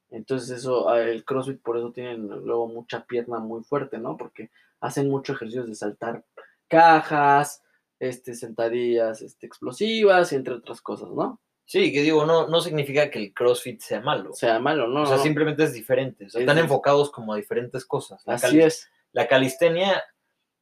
Entonces 0.10 0.49
eso, 0.49 0.89
ah, 0.89 1.01
el 1.01 1.25
CrossFit 1.25 1.62
por 1.62 1.77
eso 1.77 1.91
tienen 1.91 2.27
luego 2.27 2.67
mucha 2.67 3.05
pierna 3.05 3.39
muy 3.39 3.63
fuerte, 3.63 3.97
¿no? 3.97 4.17
Porque 4.17 4.51
hacen 4.79 5.10
mucho 5.10 5.34
ejercicios 5.34 5.67
de 5.67 5.75
saltar 5.75 6.25
cajas, 6.67 7.63
este, 7.99 8.34
sentadillas 8.34 9.21
este, 9.21 9.47
explosivas 9.47 10.31
y 10.31 10.36
entre 10.36 10.55
otras 10.55 10.81
cosas, 10.81 11.10
¿no? 11.12 11.39
Sí, 11.65 11.91
que 11.91 12.03
digo, 12.03 12.25
no, 12.25 12.47
no 12.47 12.62
significa 12.62 13.10
que 13.10 13.19
el 13.19 13.34
CrossFit 13.34 13.81
sea 13.81 13.99
malo. 13.99 14.34
Sea 14.34 14.60
malo, 14.60 14.88
no. 14.88 15.01
O 15.01 15.05
sea, 15.05 15.17
simplemente 15.17 15.63
es 15.63 15.73
diferente. 15.73 16.25
están 16.25 16.60
enfocados 16.60 17.12
como 17.12 17.34
a 17.34 17.38
diferentes 17.38 17.86
cosas. 17.86 18.21
Así 18.27 18.60
es. 18.60 18.88
La 19.13 19.27
calistenia, 19.27 20.03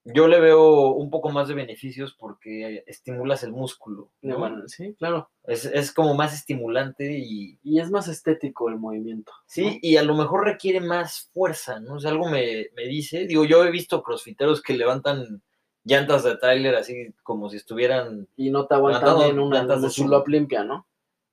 yo 0.05 0.29
le 0.29 0.39
veo 0.39 0.91
un 0.91 1.09
poco 1.09 1.29
más 1.29 1.49
de 1.49 1.55
beneficios 1.55 2.15
porque 2.17 2.85
estimulas 2.87 3.43
el 3.43 3.51
músculo. 3.51 4.11
Bueno, 4.21 4.65
sí, 4.67 4.95
claro. 4.97 5.29
Es, 5.43 5.91
como 5.91 6.13
más 6.13 6.33
estimulante 6.33 7.17
y... 7.17 7.59
Y 7.63 7.81
es 7.81 7.91
más 7.91 8.07
estético 8.07 8.69
el 8.69 8.77
movimiento. 8.77 9.33
Sí, 9.45 9.79
y 9.81 9.97
a 9.97 10.03
lo 10.03 10.15
mejor 10.15 10.45
requiere 10.45 10.79
más 10.79 11.29
fuerza, 11.33 11.81
¿no? 11.81 11.95
O 11.95 11.99
sea, 11.99 12.11
algo 12.11 12.29
me, 12.29 12.67
me 12.77 12.83
dice, 12.83 13.27
digo, 13.27 13.43
yo 13.43 13.65
he 13.65 13.71
visto 13.71 14.03
crossfiteros 14.03 14.61
que 14.61 14.77
levantan 14.77 15.41
llantas 15.83 16.23
de 16.23 16.37
trailer 16.37 16.75
así 16.75 17.13
como 17.23 17.49
si 17.49 17.57
estuvieran... 17.57 18.27
Y 18.37 18.49
no 18.49 18.65
te 18.65 18.75
aguantan 18.75 19.21
en 19.21 19.39
una 19.39 19.63
muscle 19.63 20.23
limpia, 20.27 20.63
¿no? 20.63 20.87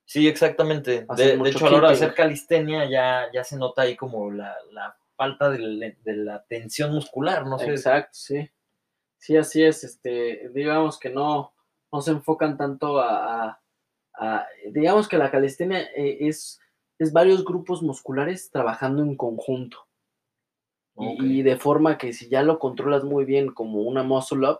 Sí, 0.05 0.27
exactamente. 0.27 1.05
De, 1.15 1.49
hecho, 1.49 1.67
a 1.67 1.69
la 1.69 1.77
hora 1.77 1.87
de 1.87 1.93
hacer 1.93 2.13
calistenia 2.13 2.89
ya, 2.89 3.27
ya 3.33 3.43
se 3.43 3.57
nota 3.57 3.83
ahí 3.83 3.95
como 3.95 4.29
la, 4.29 4.57
falta 5.15 5.49
de, 5.49 5.95
la 6.03 6.43
tensión 6.43 6.93
muscular, 6.93 7.45
no 7.45 7.57
sé. 7.57 7.71
Exacto, 7.71 8.11
sí. 8.13 8.49
Sí, 9.17 9.37
así 9.37 9.63
es. 9.63 9.83
Este, 9.83 10.49
digamos 10.53 10.99
que 10.99 11.09
no, 11.09 11.53
no 11.91 12.01
se 12.01 12.11
enfocan 12.11 12.57
tanto 12.57 12.99
a, 12.99 13.59
digamos 14.71 15.07
que 15.07 15.17
la 15.17 15.31
calistenia 15.31 15.81
eh, 15.95 16.17
es, 16.21 16.59
es 16.99 17.13
varios 17.13 17.45
grupos 17.45 17.81
musculares 17.81 18.51
trabajando 18.51 19.03
en 19.03 19.15
conjunto. 19.15 19.87
Y, 21.19 21.41
de 21.41 21.57
forma 21.57 21.97
que 21.97 22.13
si 22.13 22.29
ya 22.29 22.43
lo 22.43 22.59
controlas 22.59 23.03
muy 23.03 23.25
bien 23.25 23.51
como 23.51 23.81
una 23.81 24.03
muscle 24.03 24.47
up, 24.49 24.59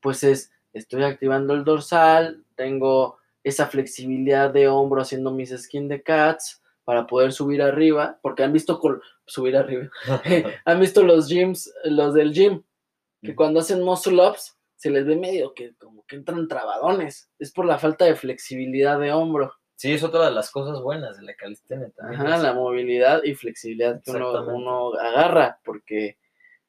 pues 0.00 0.22
es, 0.24 0.52
estoy 0.72 1.04
activando 1.04 1.54
el 1.54 1.64
dorsal, 1.64 2.44
tengo 2.54 3.18
esa 3.44 3.66
flexibilidad 3.66 4.50
de 4.50 4.68
hombro 4.68 5.02
haciendo 5.02 5.32
mis 5.32 5.50
skin 5.50 5.88
de 5.88 6.02
cats 6.02 6.62
para 6.84 7.06
poder 7.06 7.32
subir 7.32 7.62
arriba, 7.62 8.18
porque 8.22 8.42
han 8.42 8.52
visto 8.52 8.80
subir 9.26 9.56
arriba, 9.56 9.90
han 10.64 10.80
visto 10.80 11.02
los 11.02 11.28
gyms, 11.28 11.72
los 11.84 12.14
del 12.14 12.32
gym, 12.32 12.62
que 13.22 13.32
mm. 13.32 13.36
cuando 13.36 13.60
hacen 13.60 13.82
muscle 13.82 14.28
ups 14.28 14.58
se 14.76 14.90
les 14.90 15.06
ve 15.06 15.14
medio 15.14 15.54
que 15.54 15.74
como 15.76 16.04
que 16.06 16.16
entran 16.16 16.48
trabadones, 16.48 17.30
es 17.38 17.52
por 17.52 17.64
la 17.66 17.78
falta 17.78 18.04
de 18.04 18.16
flexibilidad 18.16 18.98
de 18.98 19.12
hombro. 19.12 19.54
Sí, 19.82 19.92
es 19.92 20.04
otra 20.04 20.26
de 20.26 20.30
las 20.30 20.52
cosas 20.52 20.80
buenas 20.80 21.16
de 21.16 21.24
la 21.24 21.34
calistenia 21.34 21.90
también. 21.90 22.20
Ajá, 22.20 22.38
la 22.38 22.52
movilidad 22.52 23.24
y 23.24 23.34
flexibilidad 23.34 24.00
que 24.00 24.12
uno, 24.12 24.94
agarra, 24.94 25.58
porque... 25.64 26.18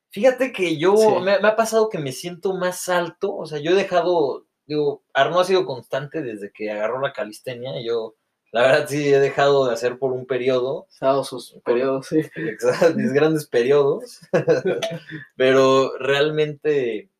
Fíjate 0.09 0.51
que 0.51 0.79
yo, 0.79 1.19
me, 1.19 1.33
ha 1.33 1.55
pasado 1.55 1.89
que 1.89 1.99
me 1.99 2.11
siento 2.11 2.55
más 2.55 2.89
alto, 2.89 3.35
o 3.35 3.45
sea, 3.45 3.59
yo 3.59 3.69
he 3.69 3.75
dejado, 3.75 4.47
digo, 4.65 5.03
Arno 5.13 5.39
ha 5.39 5.43
sido 5.43 5.63
constante 5.67 6.23
desde 6.23 6.51
que 6.51 6.71
agarró 6.71 7.01
la 7.01 7.13
calistenia, 7.13 7.73
yo, 7.85 8.15
la 8.51 8.63
verdad 8.63 8.87
sí 8.87 9.13
he 9.13 9.19
dejado 9.19 9.67
de 9.67 9.73
hacer 9.73 9.99
por 9.99 10.11
un 10.11 10.25
periodo. 10.25 10.87
Dado 10.99 11.23
sus 11.23 11.59
periodos, 11.63 12.07
sí. 12.07 12.21
Mis 12.95 13.13
grandes 13.13 13.45
periodos, 13.45 14.21
pero 15.37 15.95
realmente, 15.99 17.11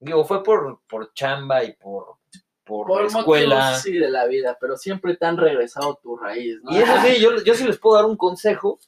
digo, 0.00 0.24
fue 0.24 0.42
por, 0.42 0.80
por 0.88 1.14
chamba 1.14 1.62
y 1.62 1.72
por 1.74 2.16
por, 2.66 3.00
la 3.00 3.06
escuela. 3.06 3.78
sí, 3.78 3.92
de 3.92 4.10
la 4.10 4.26
vida, 4.26 4.58
pero 4.60 4.76
siempre 4.76 5.16
te 5.16 5.24
han 5.24 5.36
regresado 5.36 5.98
tu 6.02 6.16
raíz, 6.16 6.58
¿no? 6.62 6.72
Y 6.72 6.78
eso 6.78 6.92
sí, 7.00 7.20
yo, 7.20 7.42
yo 7.42 7.54
sí 7.54 7.64
les 7.64 7.78
puedo 7.78 7.96
dar 7.96 8.04
un 8.04 8.16
consejo, 8.16 8.78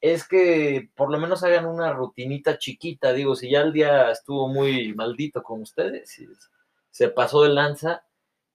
es 0.00 0.28
que 0.28 0.90
por 0.94 1.10
lo 1.10 1.18
menos 1.18 1.42
hagan 1.42 1.66
una 1.66 1.92
rutinita 1.92 2.58
chiquita, 2.58 3.12
digo, 3.14 3.34
si 3.34 3.50
ya 3.50 3.62
el 3.62 3.72
día 3.72 4.10
estuvo 4.10 4.48
muy 4.48 4.94
maldito 4.94 5.42
con 5.42 5.62
ustedes, 5.62 6.18
y 6.18 6.28
se 6.90 7.08
pasó 7.08 7.42
de 7.42 7.48
lanza, 7.48 8.04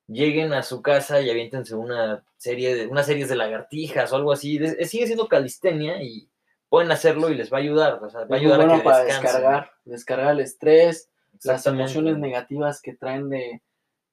lleguen 0.05 0.53
a 0.53 0.61
su 0.61 0.81
casa 0.81 1.21
y 1.21 1.29
aviéntense 1.29 1.75
una 1.75 2.23
serie 2.37 2.75
de, 2.75 2.87
unas 2.87 3.07
series 3.07 3.29
de 3.29 3.35
lagartijas 3.35 4.13
o 4.13 4.15
algo 4.15 4.31
así, 4.31 4.59
sigue 4.85 5.07
siendo 5.07 5.27
calistenia 5.27 6.01
y 6.03 6.29
pueden 6.69 6.91
hacerlo 6.91 7.29
y 7.29 7.35
les 7.35 7.51
va 7.51 7.57
a 7.57 7.61
ayudar, 7.61 8.03
o 8.03 8.09
sea, 8.09 8.25
va 8.25 8.35
a 8.35 8.39
ayudar 8.39 8.61
a 8.61 8.75
que 8.75 8.83
para 8.83 9.03
descargar, 9.03 9.71
descargar 9.85 10.33
el 10.33 10.41
estrés, 10.41 11.09
las 11.43 11.65
emociones 11.65 12.17
negativas 12.19 12.79
que 12.81 12.93
traen 12.93 13.29
de, 13.29 13.61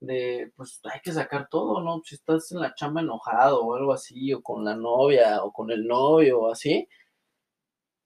de, 0.06 0.52
pues 0.56 0.80
hay 0.84 1.00
que 1.00 1.12
sacar 1.12 1.48
todo, 1.48 1.80
¿no? 1.80 2.02
Si 2.04 2.14
estás 2.14 2.50
en 2.52 2.60
la 2.60 2.74
chamba 2.74 3.00
enojado 3.00 3.62
o 3.62 3.74
algo 3.74 3.92
así, 3.92 4.32
o 4.32 4.42
con 4.42 4.64
la 4.64 4.74
novia, 4.74 5.42
o 5.42 5.52
con 5.52 5.70
el 5.70 5.86
novio, 5.86 6.40
o 6.40 6.52
así. 6.52 6.88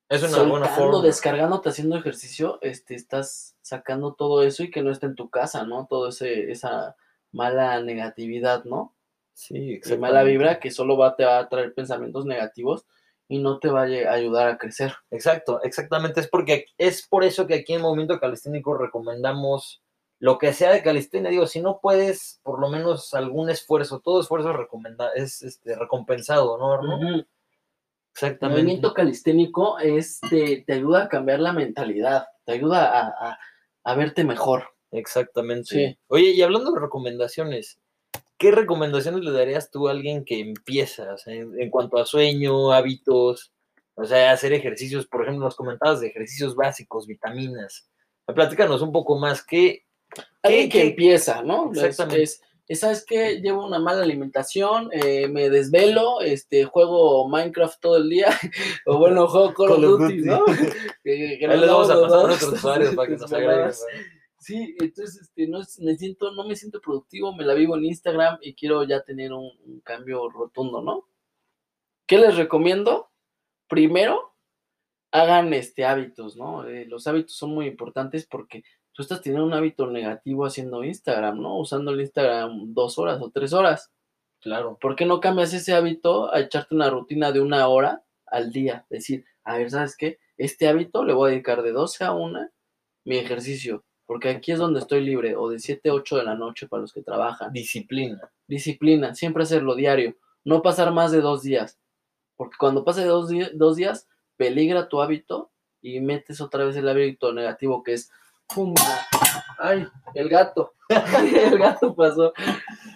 Es 0.09 0.23
una 0.23 0.43
buena 0.43 0.69
forma. 0.69 1.03
descargándote, 1.03 1.69
haciendo 1.69 1.97
ejercicio, 1.97 2.59
este, 2.63 2.95
estás 2.95 3.57
sacando 3.61 4.15
todo 4.15 4.43
eso 4.43 4.63
y 4.63 4.71
que 4.71 4.83
no 4.83 4.91
esté 4.91 5.07
en 5.07 5.15
tu 5.15 5.29
casa, 5.29 5.65
¿no? 5.65 5.87
Todo 5.87 6.09
ese, 6.09 6.51
esa 6.51 6.97
mala 7.31 7.81
negatividad, 7.83 8.65
¿no? 8.65 8.95
Sí, 9.35 9.75
exacto. 9.75 10.01
mala 10.01 10.25
vibra 10.25 10.61
que 10.61 10.71
solo 10.71 10.97
va, 10.97 11.15
te 11.15 11.25
va 11.25 11.39
a 11.39 11.49
traer 11.49 11.75
pensamientos 11.75 12.25
negativos 12.25 12.87
y 13.29 13.39
no 13.39 13.59
te 13.59 13.69
va 13.69 13.83
a 13.83 14.13
ayudar 14.13 14.49
a 14.49 14.59
crecer. 14.59 14.95
Exacto, 15.11 15.63
exactamente. 15.63 16.21
Es 16.21 16.29
porque 16.29 16.65
es 16.79 17.07
por 17.07 17.23
eso 17.23 17.47
que 17.47 17.55
aquí 17.55 17.75
en 17.75 17.83
Movimiento 17.83 18.19
Calisténico 18.19 18.77
recomendamos 18.77 19.83
lo 20.21 20.39
que 20.39 20.53
sea 20.53 20.73
de 20.73 20.83
calistenia, 20.83 21.31
digo, 21.31 21.47
si 21.47 21.61
no 21.61 21.79
puedes, 21.81 22.41
por 22.43 22.61
lo 22.61 22.69
menos 22.69 23.15
algún 23.15 23.51
esfuerzo, 23.51 24.01
todo 24.01 24.21
esfuerzo 24.21 24.53
es 25.15 25.43
este, 25.43 25.77
recompensado, 25.77 26.59
¿no? 26.59 27.25
Exactamente. 28.13 28.61
El 28.61 28.67
movimiento 28.67 28.95
calisténico 28.95 29.79
es, 29.79 30.21
te, 30.29 30.65
ayuda 30.69 31.05
a 31.05 31.09
cambiar 31.09 31.39
la 31.39 31.53
mentalidad, 31.53 32.27
te 32.45 32.53
ayuda 32.53 33.39
a, 33.85 33.95
verte 33.95 34.25
mejor. 34.25 34.65
Exactamente. 34.91 35.99
Oye, 36.09 36.31
y 36.31 36.43
hablando 36.43 36.73
de 36.73 36.81
recomendaciones, 36.81 37.79
¿qué 38.37 38.51
recomendaciones 38.51 39.23
le 39.23 39.31
darías 39.31 39.71
tú 39.71 39.87
a 39.87 39.93
alguien 39.93 40.25
que 40.25 40.41
empieza, 40.41 41.15
en, 41.27 41.61
en, 41.61 41.71
cuanto 41.71 41.97
a 41.97 42.07
sueño, 42.07 42.73
hábitos, 42.73 43.53
o 43.95 44.05
sea, 44.05 44.33
hacer 44.33 44.53
ejercicios, 44.53 45.07
por 45.07 45.23
ejemplo, 45.23 45.45
nos 45.45 45.57
comentabas 45.57 46.01
de 46.01 46.09
ejercicios 46.09 46.57
básicos, 46.57 47.07
vitaminas? 47.07 47.89
Platícanos 48.27 48.83
un 48.83 48.93
poco 48.93 49.17
más, 49.19 49.45
¿qué, 49.45 49.85
Alguien 50.43 50.71
que 50.71 50.83
empieza, 50.83 51.43
¿no? 51.43 51.71
Exactamente. 51.73 52.23
Es, 52.23 52.43
¿Sabes 52.71 53.05
qué? 53.07 53.41
Llevo 53.41 53.67
una 53.67 53.79
mala 53.79 54.03
alimentación, 54.03 54.91
eh, 54.93 55.27
me 55.27 55.49
desvelo, 55.49 56.21
este, 56.21 56.65
juego 56.65 57.27
Minecraft 57.29 57.81
todo 57.81 57.97
el 57.97 58.11
día, 58.11 58.29
o 58.87 58.99
bueno, 58.99 59.27
juego 59.27 59.55
Call, 59.55 59.85
of 59.85 60.01
Duty, 60.01 60.19
¿no? 60.19 60.45
Ahí 61.05 61.39
les 61.39 61.67
vamos 61.67 61.89
a 61.91 62.01
pasar 62.01 62.25
a 62.25 62.27
nuestros 62.27 62.53
usuarios 62.53 62.95
para 62.95 63.09
que 63.09 63.17
nos 63.17 63.33
agreguen. 63.33 63.73
Sí, 64.39 64.77
entonces 64.79 65.23
este, 65.23 65.49
no, 65.49 65.61
me 65.81 65.97
siento, 65.97 66.33
no 66.33 66.47
me 66.47 66.57
siento 66.57 66.81
productivo, 66.81 67.35
me 67.35 67.45
la 67.45 67.55
vivo 67.55 67.77
en 67.77 67.87
Instagram 67.87 68.39
y 68.41 68.55
quiero 68.55 68.85
ya 68.85 69.03
tener 69.03 69.33
un, 69.33 69.81
cambio 69.83 70.29
rotundo, 70.29 70.83
¿no? 70.83 71.09
¿Qué 72.07 72.19
les 72.19 72.37
recomiendo? 72.37 73.11
Primero, 73.69 74.35
hagan 75.11 75.53
este 75.55 75.85
hábitos, 75.85 76.37
¿no? 76.37 76.67
Eh, 76.69 76.85
los 76.87 77.07
hábitos 77.07 77.35
son 77.35 77.51
muy 77.51 77.67
importantes 77.67 78.27
porque 78.27 78.63
tú 78.99 79.03
estás 79.03 79.23
teniendo 79.23 79.47
un 79.47 79.55
hábito 79.55 79.87
negativo 79.87 80.45
haciendo 80.45 80.83
Instagram, 80.83 81.41
¿no? 81.41 81.61
Usando 81.61 81.93
el 81.93 82.01
Instagram 82.01 82.75
dos 82.75 82.99
horas 82.99 83.23
o 83.23 83.31
tres 83.31 83.53
horas. 83.53 83.93
Claro. 84.41 84.77
¿Por 84.81 84.97
qué 84.97 85.07
no 85.07 85.21
cambias 85.21 85.55
ese 85.55 85.73
hábito 85.73 86.35
a 86.35 86.41
echarte 86.41 86.75
una 86.75 86.91
rutina 86.91 87.31
de 87.31 87.41
una 87.41 87.69
hora 87.69 88.03
al 88.27 88.51
día? 88.51 88.87
Decir, 88.91 89.25
a 89.45 89.57
ver, 89.57 89.71
¿sabes 89.71 89.97
qué? 89.97 90.19
Este 90.37 90.67
hábito 90.67 91.05
le 91.05 91.13
voy 91.13 91.29
a 91.29 91.31
dedicar 91.31 91.63
de 91.63 91.71
12 91.71 92.03
a 92.03 92.13
1 92.13 92.49
mi 93.05 93.19
ejercicio, 93.19 93.85
porque 94.05 94.31
aquí 94.31 94.51
es 94.51 94.59
donde 94.59 94.81
estoy 94.81 95.05
libre, 95.05 95.37
o 95.37 95.49
de 95.49 95.61
7 95.61 95.91
a 95.91 95.95
8 95.95 96.17
de 96.17 96.25
la 96.25 96.35
noche 96.35 96.67
para 96.67 96.81
los 96.81 96.93
que 96.93 97.03
trabajan. 97.05 97.53
Disciplina. 97.53 98.33
Disciplina, 98.49 99.15
siempre 99.15 99.45
hacerlo 99.45 99.77
diario, 99.77 100.17
no 100.43 100.61
pasar 100.61 100.93
más 100.93 101.13
de 101.13 101.21
dos 101.21 101.45
días, 101.45 101.79
porque 102.35 102.57
cuando 102.59 102.85
pase 102.85 103.05
dos, 103.05 103.31
dos 103.55 103.77
días, 103.77 104.09
peligra 104.37 104.89
tu 104.89 105.01
hábito 105.01 105.53
y 105.81 106.01
metes 106.01 106.41
otra 106.41 106.65
vez 106.65 106.75
el 106.75 106.89
hábito 106.89 107.33
negativo 107.33 107.85
que 107.85 107.93
es 107.93 108.11
¡pum! 108.55 108.75
¡Ay! 109.59 109.87
El 110.15 110.29
gato. 110.29 110.75
el 110.89 111.59
gato 111.59 111.95
pasó. 111.95 112.33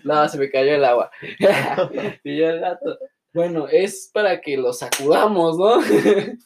No, 0.05 0.29
se 0.29 0.39
me 0.39 0.51
cayó 0.51 0.75
el 0.75 0.85
agua. 0.85 1.11
y 2.25 2.39
yo 2.39 2.51
el 2.51 2.61
gato. 2.61 2.99
Bueno, 3.33 3.67
es 3.69 4.11
para 4.13 4.41
que 4.41 4.57
lo 4.57 4.73
sacudamos, 4.73 5.57
¿no? 5.59 5.81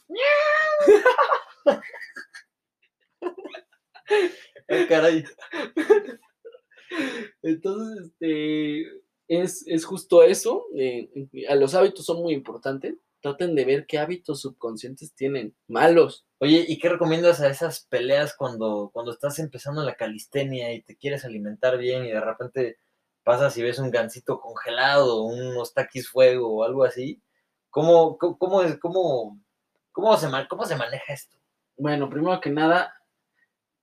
Ay, 4.68 4.86
caray. 4.88 5.24
Entonces, 7.42 8.06
este, 8.06 8.82
es, 9.28 9.66
es 9.66 9.84
justo 9.84 10.22
eso. 10.22 10.66
Eh, 10.76 11.10
los 11.56 11.74
hábitos 11.74 12.04
son 12.04 12.22
muy 12.22 12.34
importantes. 12.34 12.94
Traten 13.26 13.56
de 13.56 13.64
ver 13.64 13.86
qué 13.86 13.98
hábitos 13.98 14.40
subconscientes 14.40 15.12
tienen 15.12 15.52
malos. 15.66 16.24
Oye, 16.38 16.64
¿y 16.68 16.78
qué 16.78 16.88
recomiendas 16.88 17.40
a 17.40 17.48
esas 17.48 17.80
peleas 17.80 18.36
cuando, 18.36 18.90
cuando 18.92 19.10
estás 19.10 19.40
empezando 19.40 19.82
la 19.82 19.96
calistenia 19.96 20.72
y 20.72 20.82
te 20.82 20.96
quieres 20.96 21.24
alimentar 21.24 21.76
bien 21.76 22.04
y 22.04 22.12
de 22.12 22.20
repente 22.20 22.78
pasas 23.24 23.56
y 23.56 23.64
ves 23.64 23.80
un 23.80 23.90
gansito 23.90 24.38
congelado, 24.38 25.24
unos 25.24 25.74
taquis 25.74 26.08
fuego 26.08 26.58
o 26.58 26.62
algo 26.62 26.84
así? 26.84 27.20
¿Cómo, 27.68 28.16
cómo, 28.16 28.62
es, 28.62 28.78
cómo, 28.78 29.40
cómo, 29.90 30.16
se, 30.16 30.28
cómo 30.48 30.64
se 30.64 30.76
maneja 30.76 31.12
esto? 31.12 31.36
Bueno, 31.76 32.08
primero 32.08 32.40
que 32.40 32.50
nada, 32.50 32.94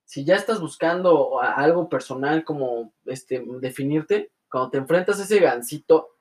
si 0.06 0.24
ya 0.24 0.38
estás 0.38 0.62
buscando 0.62 1.42
algo 1.42 1.90
personal 1.90 2.46
como 2.46 2.94
este, 3.04 3.44
definirte, 3.60 4.32
cuando 4.50 4.70
te 4.70 4.78
enfrentas 4.78 5.20
a 5.20 5.24
ese 5.24 5.42
gansito, 5.42 6.13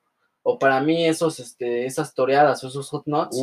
o 0.42 0.58
para 0.58 0.80
mí 0.80 1.06
esos, 1.06 1.38
este, 1.40 1.86
esas 1.86 2.14
toreadas 2.14 2.62
o 2.64 2.68
esos 2.68 2.88
hot 2.90 3.06
nuts, 3.06 3.36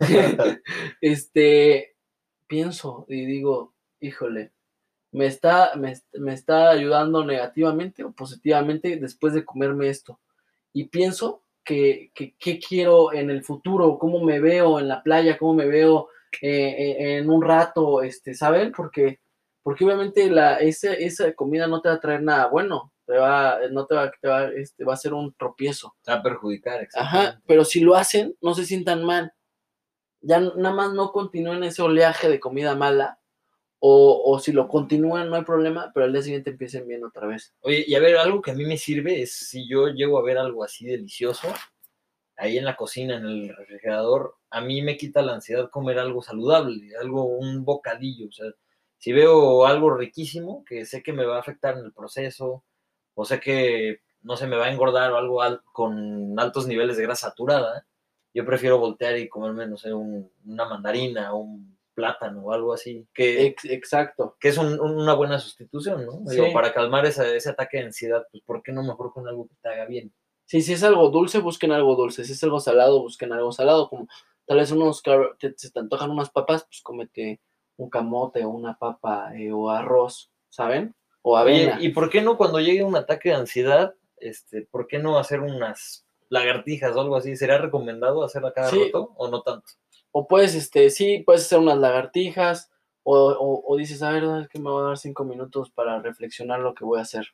este, 1.00 1.96
pienso 2.46 3.06
y 3.08 3.24
digo, 3.24 3.74
híjole, 4.00 4.52
me 5.12 5.26
está, 5.26 5.72
me, 5.76 5.94
me, 6.14 6.34
está 6.34 6.70
ayudando 6.70 7.24
negativamente 7.24 8.04
o 8.04 8.12
positivamente 8.12 8.96
después 8.96 9.32
de 9.32 9.44
comerme 9.44 9.88
esto. 9.88 10.20
Y 10.72 10.84
pienso 10.84 11.42
qué 11.64 12.12
que, 12.14 12.60
quiero 12.60 13.12
en 13.12 13.30
el 13.30 13.42
futuro, 13.42 13.98
cómo 13.98 14.22
me 14.22 14.40
veo 14.40 14.78
en 14.78 14.88
la 14.88 15.02
playa, 15.02 15.38
cómo 15.38 15.54
me 15.54 15.66
veo 15.66 16.08
eh, 16.42 16.50
eh, 16.50 17.18
en 17.18 17.30
un 17.30 17.42
rato, 17.42 18.02
este, 18.02 18.34
¿saben? 18.34 18.72
Porque, 18.72 19.20
porque 19.62 19.84
obviamente 19.84 20.30
la, 20.30 20.58
esa, 20.58 20.92
esa 20.92 21.32
comida 21.32 21.66
no 21.66 21.80
te 21.80 21.88
va 21.88 21.94
a 21.94 22.00
traer 22.00 22.22
nada 22.22 22.46
bueno, 22.48 22.92
te 23.06 23.16
va, 23.16 23.58
no 23.70 23.86
te 23.86 23.94
va, 23.94 24.10
te 24.10 24.28
va, 24.28 24.44
este, 24.48 24.84
va 24.84 24.94
a 24.94 24.98
ser 24.98 25.14
un 25.14 25.32
tropiezo. 25.34 25.94
Te 26.02 26.10
va 26.10 26.18
a 26.18 26.22
perjudicar, 26.22 26.86
Ajá, 26.94 27.40
pero 27.46 27.64
si 27.64 27.80
lo 27.80 27.94
hacen, 27.94 28.36
no 28.40 28.54
se 28.54 28.64
sientan 28.64 29.04
mal. 29.04 29.32
Ya 30.20 30.40
nada 30.40 30.74
más 30.74 30.92
no 30.92 31.12
continúen 31.12 31.62
ese 31.62 31.82
oleaje 31.82 32.28
de 32.28 32.40
comida 32.40 32.74
mala, 32.74 33.20
o, 33.78 34.22
o, 34.24 34.38
si 34.40 34.52
lo 34.52 34.68
continúan, 34.68 35.28
no 35.28 35.36
hay 35.36 35.44
problema, 35.44 35.92
pero 35.94 36.06
al 36.06 36.12
día 36.12 36.22
siguiente 36.22 36.50
empiecen 36.50 36.88
bien 36.88 37.04
otra 37.04 37.26
vez. 37.26 37.54
Oye, 37.60 37.84
y 37.86 37.94
a 37.94 38.00
ver, 38.00 38.16
algo 38.16 38.40
que 38.40 38.50
a 38.50 38.54
mí 38.54 38.64
me 38.64 38.78
sirve 38.78 39.22
es 39.22 39.32
si 39.32 39.68
yo 39.68 39.88
llego 39.88 40.18
a 40.18 40.22
ver 40.22 40.38
algo 40.38 40.64
así 40.64 40.86
delicioso, 40.86 41.48
ahí 42.36 42.58
en 42.58 42.64
la 42.64 42.76
cocina, 42.76 43.16
en 43.16 43.26
el 43.26 43.56
refrigerador, 43.56 44.34
a 44.50 44.60
mí 44.60 44.82
me 44.82 44.96
quita 44.96 45.22
la 45.22 45.34
ansiedad 45.34 45.70
comer 45.70 45.98
algo 45.98 46.22
saludable, 46.22 46.96
algo, 47.00 47.24
un 47.24 47.64
bocadillo. 47.64 48.28
O 48.28 48.32
sea, 48.32 48.46
si 48.98 49.12
veo 49.12 49.66
algo 49.66 49.94
riquísimo 49.94 50.64
que 50.64 50.86
sé 50.86 51.02
que 51.02 51.12
me 51.12 51.24
va 51.24 51.36
a 51.36 51.40
afectar 51.40 51.76
en 51.78 51.84
el 51.84 51.92
proceso, 51.92 52.64
o 53.16 53.24
sé 53.24 53.40
que 53.40 54.02
no 54.22 54.36
se 54.36 54.46
me 54.46 54.56
va 54.56 54.66
a 54.66 54.70
engordar 54.70 55.10
o 55.10 55.16
algo 55.16 55.40
con 55.72 56.38
altos 56.38 56.66
niveles 56.66 56.96
de 56.96 57.02
grasa 57.02 57.28
saturada, 57.28 57.86
yo 58.34 58.44
prefiero 58.44 58.78
voltear 58.78 59.16
y 59.18 59.28
comerme, 59.28 59.66
no 59.66 59.78
sé, 59.78 59.92
una 59.94 60.68
mandarina, 60.68 61.34
un 61.34 61.76
plátano 61.94 62.42
o 62.42 62.52
algo 62.52 62.74
así. 62.74 63.08
Que, 63.14 63.56
exacto. 63.64 64.36
Que 64.38 64.48
es 64.48 64.58
una 64.58 65.14
buena 65.14 65.38
sustitución, 65.38 66.04
¿no? 66.04 66.22
para 66.52 66.74
calmar 66.74 67.06
ese 67.06 67.48
ataque 67.48 67.78
de 67.78 67.84
ansiedad, 67.84 68.26
pues 68.30 68.42
¿por 68.44 68.62
qué 68.62 68.72
no 68.72 68.82
mejor 68.82 69.12
con 69.12 69.26
algo 69.26 69.48
que 69.48 69.54
te 69.62 69.68
haga 69.70 69.86
bien? 69.86 70.12
Sí, 70.44 70.60
si 70.60 70.74
es 70.74 70.84
algo 70.84 71.08
dulce, 71.08 71.38
busquen 71.38 71.72
algo 71.72 71.96
dulce. 71.96 72.24
Si 72.24 72.32
es 72.32 72.44
algo 72.44 72.60
salado, 72.60 73.00
busquen 73.00 73.32
algo 73.32 73.50
salado. 73.52 73.88
Como 73.88 74.06
tal 74.46 74.58
vez 74.58 74.70
unos 74.70 75.02
te, 75.02 75.54
se 75.56 75.70
te 75.70 75.80
antojan 75.80 76.10
unas 76.10 76.30
papas, 76.30 76.64
pues 76.64 76.82
cómete 76.82 77.40
un 77.78 77.90
camote 77.90 78.44
o 78.44 78.50
una 78.50 78.78
papa 78.78 79.32
eh, 79.34 79.50
o 79.50 79.70
arroz, 79.70 80.30
¿saben? 80.48 80.94
O 81.28 81.36
avena. 81.36 81.78
¿Y 81.80 81.88
por 81.88 82.08
qué 82.08 82.22
no 82.22 82.36
cuando 82.36 82.60
llegue 82.60 82.84
un 82.84 82.94
ataque 82.94 83.30
de 83.30 83.34
ansiedad, 83.34 83.94
este, 84.18 84.62
por 84.62 84.86
qué 84.86 85.00
no 85.00 85.18
hacer 85.18 85.40
unas 85.40 86.06
lagartijas 86.28 86.94
o 86.94 87.00
algo 87.00 87.16
así? 87.16 87.34
¿Sería 87.34 87.58
recomendado 87.58 88.22
hacerla 88.22 88.52
cada 88.52 88.70
rato 88.70 89.12
o 89.16 89.26
no 89.26 89.42
tanto? 89.42 89.66
O 90.12 90.28
puedes, 90.28 90.54
este, 90.54 90.88
sí, 90.88 91.24
puedes 91.26 91.42
hacer 91.42 91.58
unas 91.58 91.78
lagartijas, 91.78 92.70
o, 93.02 93.64
o, 93.66 93.76
dices, 93.76 94.04
a 94.04 94.12
ver, 94.12 94.22
es 94.40 94.48
que 94.48 94.60
me 94.60 94.70
voy 94.70 94.84
a 94.84 94.86
dar 94.86 94.98
cinco 94.98 95.24
minutos 95.24 95.68
para 95.70 96.00
reflexionar 96.00 96.60
lo 96.60 96.74
que 96.74 96.84
voy 96.84 97.00
a 97.00 97.02
hacer. 97.02 97.26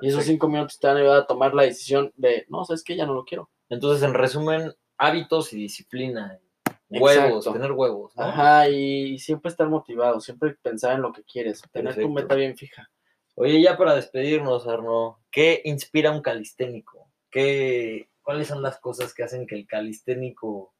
Y 0.00 0.08
esos 0.08 0.24
cinco 0.24 0.48
minutos 0.48 0.80
te 0.80 0.88
van 0.88 0.96
a 0.96 1.00
ayudar 1.00 1.18
a 1.18 1.26
tomar 1.28 1.54
la 1.54 1.62
decisión 1.62 2.12
de, 2.16 2.46
no, 2.48 2.64
sabes 2.64 2.82
que 2.82 2.96
ya 2.96 3.06
no 3.06 3.14
lo 3.14 3.24
quiero. 3.24 3.48
Entonces, 3.68 4.02
en 4.02 4.14
resumen, 4.14 4.74
hábitos 4.98 5.52
y 5.52 5.56
disciplina. 5.58 6.40
Huevos, 6.88 7.44
tener 7.44 7.70
huevos. 7.70 8.12
Ajá, 8.16 8.68
y 8.68 9.20
siempre 9.20 9.50
estar 9.50 9.68
motivado, 9.68 10.18
siempre 10.18 10.56
pensar 10.60 10.96
en 10.96 11.02
lo 11.02 11.12
que 11.12 11.22
quieres, 11.22 11.62
tener 11.70 11.94
tu 11.94 12.08
meta 12.10 12.34
bien 12.34 12.56
fija. 12.56 12.90
Oye, 13.34 13.62
ya 13.62 13.76
para 13.76 13.94
despedirnos, 13.94 14.66
Arno, 14.66 15.20
¿qué 15.30 15.62
inspira 15.64 16.10
un 16.10 16.22
calisténico? 16.22 17.10
¿Qué, 17.30 18.10
¿Cuáles 18.22 18.48
son 18.48 18.62
las 18.62 18.78
cosas 18.78 19.14
que 19.14 19.22
hacen 19.22 19.46
que 19.46 19.54
el 19.54 19.66
calisténico 19.66 20.74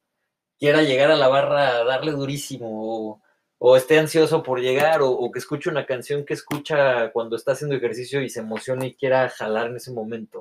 quiera 0.59 0.83
llegar 0.83 1.09
a 1.11 1.15
la 1.15 1.27
barra 1.27 1.77
a 1.77 1.83
darle 1.83 2.11
durísimo 2.11 3.19
o, 3.57 3.75
esté 3.75 3.99
ansioso 3.99 4.43
por 4.43 4.59
llegar 4.59 5.01
o, 5.01 5.31
que 5.31 5.39
escuche 5.39 5.69
una 5.69 5.85
canción 5.85 6.25
que 6.25 6.33
escucha 6.33 7.11
cuando 7.11 7.35
está 7.35 7.53
haciendo 7.53 7.75
ejercicio 7.75 8.21
y 8.21 8.29
se 8.29 8.39
emociona 8.39 8.85
y 8.85 8.95
quiera 8.95 9.27
jalar 9.29 9.67
en 9.67 9.77
ese 9.77 9.91
momento. 9.91 10.39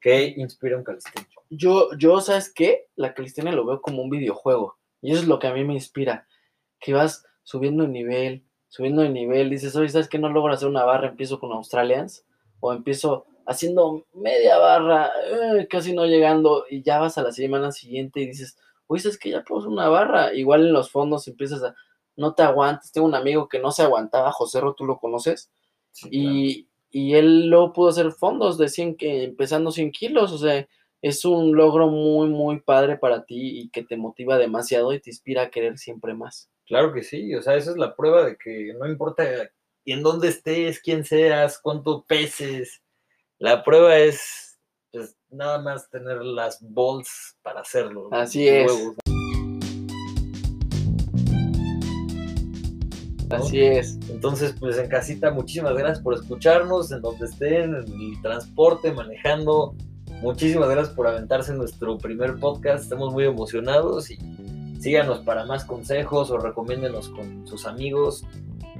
¿Qué 0.00 0.34
inspira 0.36 0.76
un 0.76 0.84
calistenia? 0.84 1.28
Yo, 1.50 1.90
yo, 1.96 2.20
¿sabes 2.20 2.52
qué? 2.52 2.88
La 2.96 3.14
calistenia 3.14 3.52
lo 3.52 3.66
veo 3.66 3.80
como 3.80 4.02
un 4.02 4.10
videojuego 4.10 4.78
y 5.00 5.12
eso 5.12 5.22
es 5.22 5.28
lo 5.28 5.38
que 5.38 5.46
a 5.46 5.52
mí 5.52 5.64
me 5.64 5.74
inspira, 5.74 6.26
que 6.80 6.92
vas 6.92 7.26
subiendo 7.42 7.84
de 7.84 7.90
nivel, 7.90 8.46
subiendo 8.74 9.02
de 9.02 9.08
nivel, 9.08 9.50
dices, 9.50 9.76
oye, 9.76 9.88
¿sabes 9.88 10.08
qué? 10.08 10.18
No 10.18 10.28
logro 10.28 10.52
hacer 10.52 10.66
una 10.66 10.82
barra, 10.82 11.06
empiezo 11.06 11.38
con 11.38 11.52
Australians 11.52 12.26
o 12.58 12.72
empiezo 12.72 13.24
haciendo 13.46 14.04
media 14.12 14.58
barra, 14.58 15.12
eh, 15.30 15.68
casi 15.70 15.92
no 15.92 16.06
llegando 16.06 16.64
y 16.68 16.82
ya 16.82 16.98
vas 16.98 17.16
a 17.16 17.22
la 17.22 17.30
semana 17.30 17.70
siguiente 17.70 18.18
y 18.18 18.26
dices, 18.26 18.58
pues 18.88 19.06
es 19.06 19.16
que 19.16 19.30
ya 19.30 19.44
puedo 19.44 19.68
una 19.68 19.88
barra. 19.88 20.34
Igual 20.34 20.66
en 20.66 20.72
los 20.72 20.90
fondos 20.90 21.28
empiezas 21.28 21.62
a, 21.62 21.76
no 22.16 22.34
te 22.34 22.42
aguantes. 22.42 22.90
Tengo 22.90 23.06
un 23.06 23.14
amigo 23.14 23.48
que 23.48 23.60
no 23.60 23.70
se 23.70 23.84
aguantaba, 23.84 24.32
José 24.32 24.60
Ro, 24.60 24.74
tú 24.74 24.84
lo 24.84 24.98
conoces. 24.98 25.52
y, 26.10 26.66
y, 26.90 27.14
él 27.14 27.46
luego 27.46 27.72
pudo 27.72 27.90
hacer 27.90 28.10
fondos 28.10 28.58
de 28.58 28.68
100, 28.68 28.96
que, 28.96 29.22
empezando 29.22 29.70
100 29.70 29.92
kilos. 29.92 30.32
O 30.32 30.38
sea, 30.38 30.66
es 31.00 31.24
un 31.24 31.54
logro 31.54 31.86
muy, 31.86 32.28
muy 32.28 32.58
padre 32.58 32.98
para 32.98 33.24
ti 33.24 33.60
y 33.60 33.68
que 33.68 33.84
te 33.84 33.96
motiva 33.96 34.36
demasiado 34.36 34.92
y 34.92 35.00
te 35.00 35.10
inspira 35.10 35.42
a 35.42 35.50
querer 35.50 35.78
siempre 35.78 36.12
más. 36.12 36.50
Claro 36.66 36.94
que 36.94 37.02
sí, 37.02 37.34
o 37.34 37.42
sea, 37.42 37.56
esa 37.56 37.72
es 37.72 37.76
la 37.76 37.94
prueba 37.94 38.24
de 38.24 38.36
que 38.36 38.74
no 38.78 38.86
importa 38.86 39.24
en 39.84 40.02
dónde 40.02 40.28
estés, 40.28 40.80
quién 40.80 41.04
seas, 41.04 41.58
cuánto 41.58 42.04
peses, 42.04 42.82
la 43.38 43.62
prueba 43.62 43.98
es 43.98 44.58
pues 44.90 45.16
nada 45.28 45.60
más 45.60 45.90
tener 45.90 46.24
las 46.24 46.58
balls 46.62 47.36
para 47.42 47.60
hacerlo. 47.60 48.08
Así 48.12 48.48
es. 48.48 48.72
Así 53.28 53.60
es. 53.60 53.98
Entonces, 54.08 54.54
pues 54.58 54.78
en 54.78 54.88
casita, 54.88 55.32
muchísimas 55.32 55.74
gracias 55.76 56.00
por 56.00 56.14
escucharnos, 56.14 56.92
en 56.92 57.02
donde 57.02 57.26
estén, 57.26 57.74
en 57.74 57.74
el 57.74 58.22
transporte, 58.22 58.92
manejando. 58.92 59.74
Muchísimas 60.22 60.70
gracias 60.70 60.94
por 60.94 61.08
aventarse 61.08 61.50
en 61.50 61.58
nuestro 61.58 61.98
primer 61.98 62.38
podcast. 62.38 62.84
Estamos 62.84 63.12
muy 63.12 63.24
emocionados 63.24 64.10
y 64.10 64.16
síganos 64.84 65.20
para 65.20 65.46
más 65.46 65.64
consejos 65.64 66.30
o 66.30 66.38
recomiéndenos 66.38 67.08
con 67.08 67.46
sus 67.46 67.66
amigos. 67.66 68.24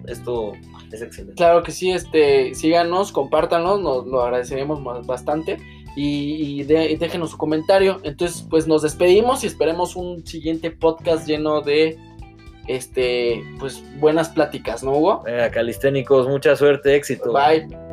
esto 0.06 0.52
es 0.92 1.00
excelente. 1.00 1.34
Claro 1.36 1.62
que 1.62 1.72
sí, 1.72 1.90
este, 1.90 2.54
síganos, 2.54 3.10
compártanos, 3.10 3.80
nos 3.80 4.06
lo 4.06 4.22
agradeceremos 4.22 5.06
bastante 5.06 5.58
y, 5.96 6.62
déjenos 6.64 7.30
su 7.30 7.38
comentario. 7.38 8.00
Entonces, 8.02 8.46
pues 8.48 8.66
nos 8.66 8.82
despedimos 8.82 9.44
y 9.44 9.46
esperemos 9.46 9.96
un 9.96 10.26
siguiente 10.26 10.70
podcast 10.70 11.26
lleno 11.26 11.62
de 11.62 11.96
este, 12.68 13.42
pues 13.58 13.82
buenas 13.98 14.28
pláticas, 14.28 14.82
¿no, 14.82 14.92
Hugo? 14.92 15.22
Venga, 15.24 15.50
calisténicos, 15.50 16.28
mucha 16.28 16.54
suerte, 16.54 16.96
éxito. 16.96 17.32
Bye. 17.32 17.83